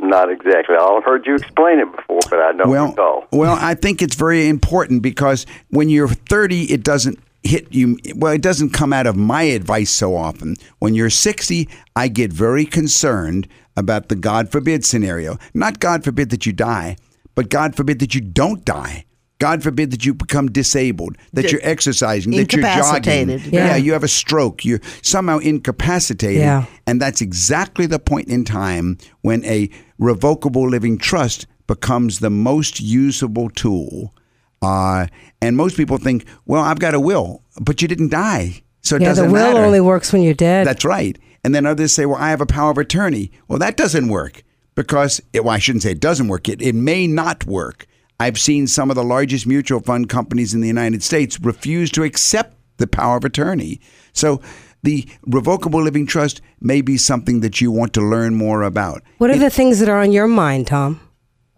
[0.00, 0.76] Not exactly.
[0.76, 3.26] I've heard you explain it before, but I don't well, recall.
[3.30, 7.98] Well, I think it's very important because when you're 30, it doesn't hit you.
[8.16, 10.56] Well, it doesn't come out of my advice so often.
[10.78, 13.46] When you're 60, I get very concerned
[13.76, 15.38] about the God forbid scenario.
[15.54, 16.96] Not God forbid that you die,
[17.34, 19.04] but God forbid that you don't die.
[19.42, 23.28] God forbid that you become disabled, that you're exercising, that you're jogging.
[23.28, 23.38] Yeah.
[23.50, 23.76] Yeah.
[23.76, 24.64] you have a stroke.
[24.64, 26.42] You're somehow incapacitated.
[26.42, 26.66] Yeah.
[26.86, 29.68] And that's exactly the point in time when a
[29.98, 34.14] revocable living trust becomes the most usable tool.
[34.62, 35.08] Uh,
[35.40, 38.62] and most people think, well, I've got a will, but you didn't die.
[38.82, 39.64] So it Yeah, the doesn't will matter.
[39.64, 40.68] only works when you're dead.
[40.68, 41.18] That's right.
[41.42, 43.32] And then others say, well, I have a power of attorney.
[43.48, 44.44] Well, that doesn't work
[44.76, 46.48] because, it, well, I shouldn't say it doesn't work.
[46.48, 47.88] It, it may not work.
[48.20, 52.04] I've seen some of the largest mutual fund companies in the United States refuse to
[52.04, 53.80] accept the the power of attorney.
[54.12, 54.42] So
[54.82, 59.02] the revocable living trust may be something that you want to learn more about.
[59.18, 61.00] What are the things that are on your mind, Tom,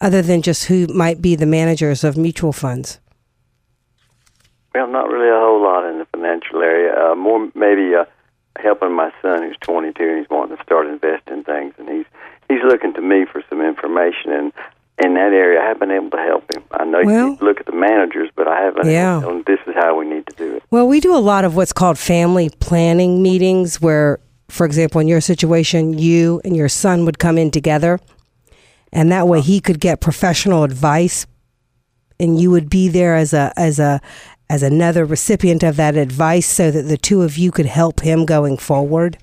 [0.00, 3.00] other than just who might be the managers of mutual funds?
[4.74, 6.94] Well, not really a whole lot in the financial area.
[6.94, 8.04] Uh, more maybe uh,
[8.58, 12.06] helping my son, who's 22, and he's wanting to start investing things, and he's
[12.48, 14.32] he's looking to me for some information.
[14.32, 14.52] And
[15.04, 16.62] in that area, I haven't been able to help him.
[16.72, 18.86] I know Well- you look at the managers, but I haven't.
[18.90, 19.20] Yeah.
[19.46, 20.62] this is how we need to do it.
[20.70, 25.08] Well, we do a lot of what's called family planning meetings where, for example, in
[25.08, 28.00] your situation, you and your son would come in together.
[28.92, 31.26] And that way he could get professional advice
[32.20, 34.00] and you would be there as a as a
[34.48, 38.24] as another recipient of that advice so that the two of you could help him
[38.24, 39.18] going forward.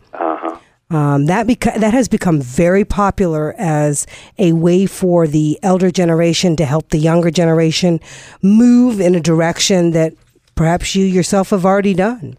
[0.91, 4.05] Um, that beca- that has become very popular as
[4.37, 8.01] a way for the elder generation to help the younger generation
[8.41, 10.13] move in a direction that
[10.53, 12.37] perhaps you yourself have already done.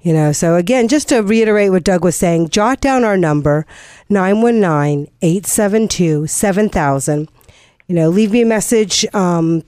[0.00, 3.66] You know, so again, just to reiterate what Doug was saying, jot down our number
[4.08, 7.28] 919 872 7000.
[7.88, 9.64] You know, leave me a message um,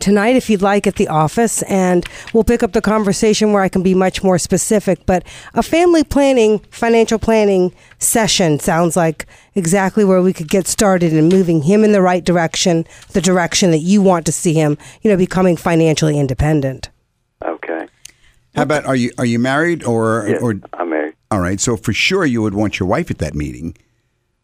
[0.00, 3.68] tonight if you'd like at the office and we'll pick up the conversation where I
[3.68, 5.24] can be much more specific but
[5.54, 11.28] a family planning financial planning session sounds like exactly where we could get started in
[11.28, 15.10] moving him in the right direction the direction that you want to see him you
[15.10, 16.90] know becoming financially independent
[17.44, 17.86] Okay.
[18.54, 21.14] How about are you are you married or Yes, or I'm married.
[21.30, 21.60] all right?
[21.60, 23.76] So for sure you would want your wife at that meeting.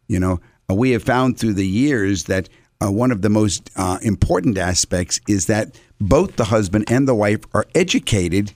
[0.07, 0.39] You know,
[0.69, 2.47] uh, we have found through the years that
[2.81, 7.15] uh, one of the most uh, important aspects is that both the husband and the
[7.15, 8.53] wife are educated.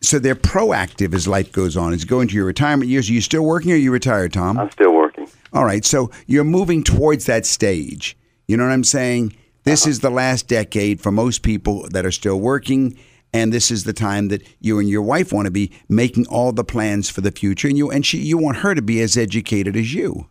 [0.00, 1.92] So they're proactive as life goes on.
[1.92, 4.32] As you go into your retirement years, are you still working or are you retired,
[4.32, 4.58] Tom?
[4.58, 5.28] I'm still working.
[5.52, 8.16] All right, so you're moving towards that stage.
[8.46, 9.34] You know what I'm saying?
[9.64, 12.98] This is the last decade for most people that are still working,
[13.32, 16.52] and this is the time that you and your wife want to be making all
[16.52, 19.18] the plans for the future, and you and she you want her to be as
[19.18, 20.28] educated as you.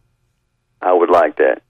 [0.82, 1.62] I would like that.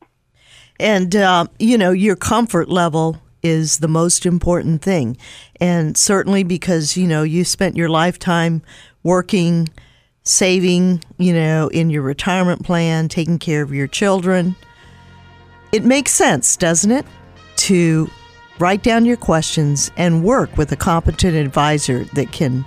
[0.80, 5.17] And, uh, you know, your comfort level is the most important thing.
[5.59, 8.61] And certainly because, you know, you spent your lifetime
[9.03, 9.69] working,
[10.23, 14.55] saving, you know, in your retirement plan, taking care of your children.
[15.71, 17.05] It makes sense, doesn't it?
[17.57, 18.09] To
[18.59, 22.65] write down your questions and work with a competent advisor that can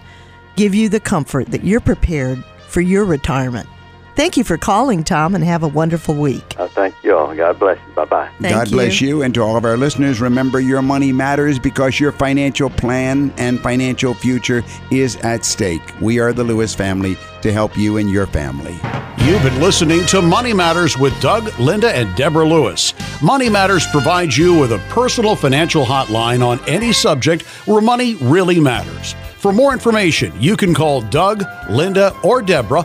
[0.57, 3.69] give you the comfort that you're prepared for your retirement.
[4.17, 6.57] Thank you for calling, Tom, and have a wonderful week.
[6.59, 7.35] I thank you all.
[7.35, 7.95] God bless you.
[7.95, 8.31] Bye bye.
[8.41, 11.99] Thank God bless you, and to all of our listeners, remember your money matters because
[11.99, 15.83] your financial plan and financial future is at stake.
[16.01, 18.79] We are the Lewis family to help you and your family.
[19.19, 22.95] You've been listening to Money Matters with Doug, Linda, and Deborah Lewis.
[23.23, 28.59] Money Matters provides you with a personal financial hotline on any subject where money really
[28.59, 29.15] matters.
[29.37, 32.85] For more information, you can call Doug, Linda, or Deborah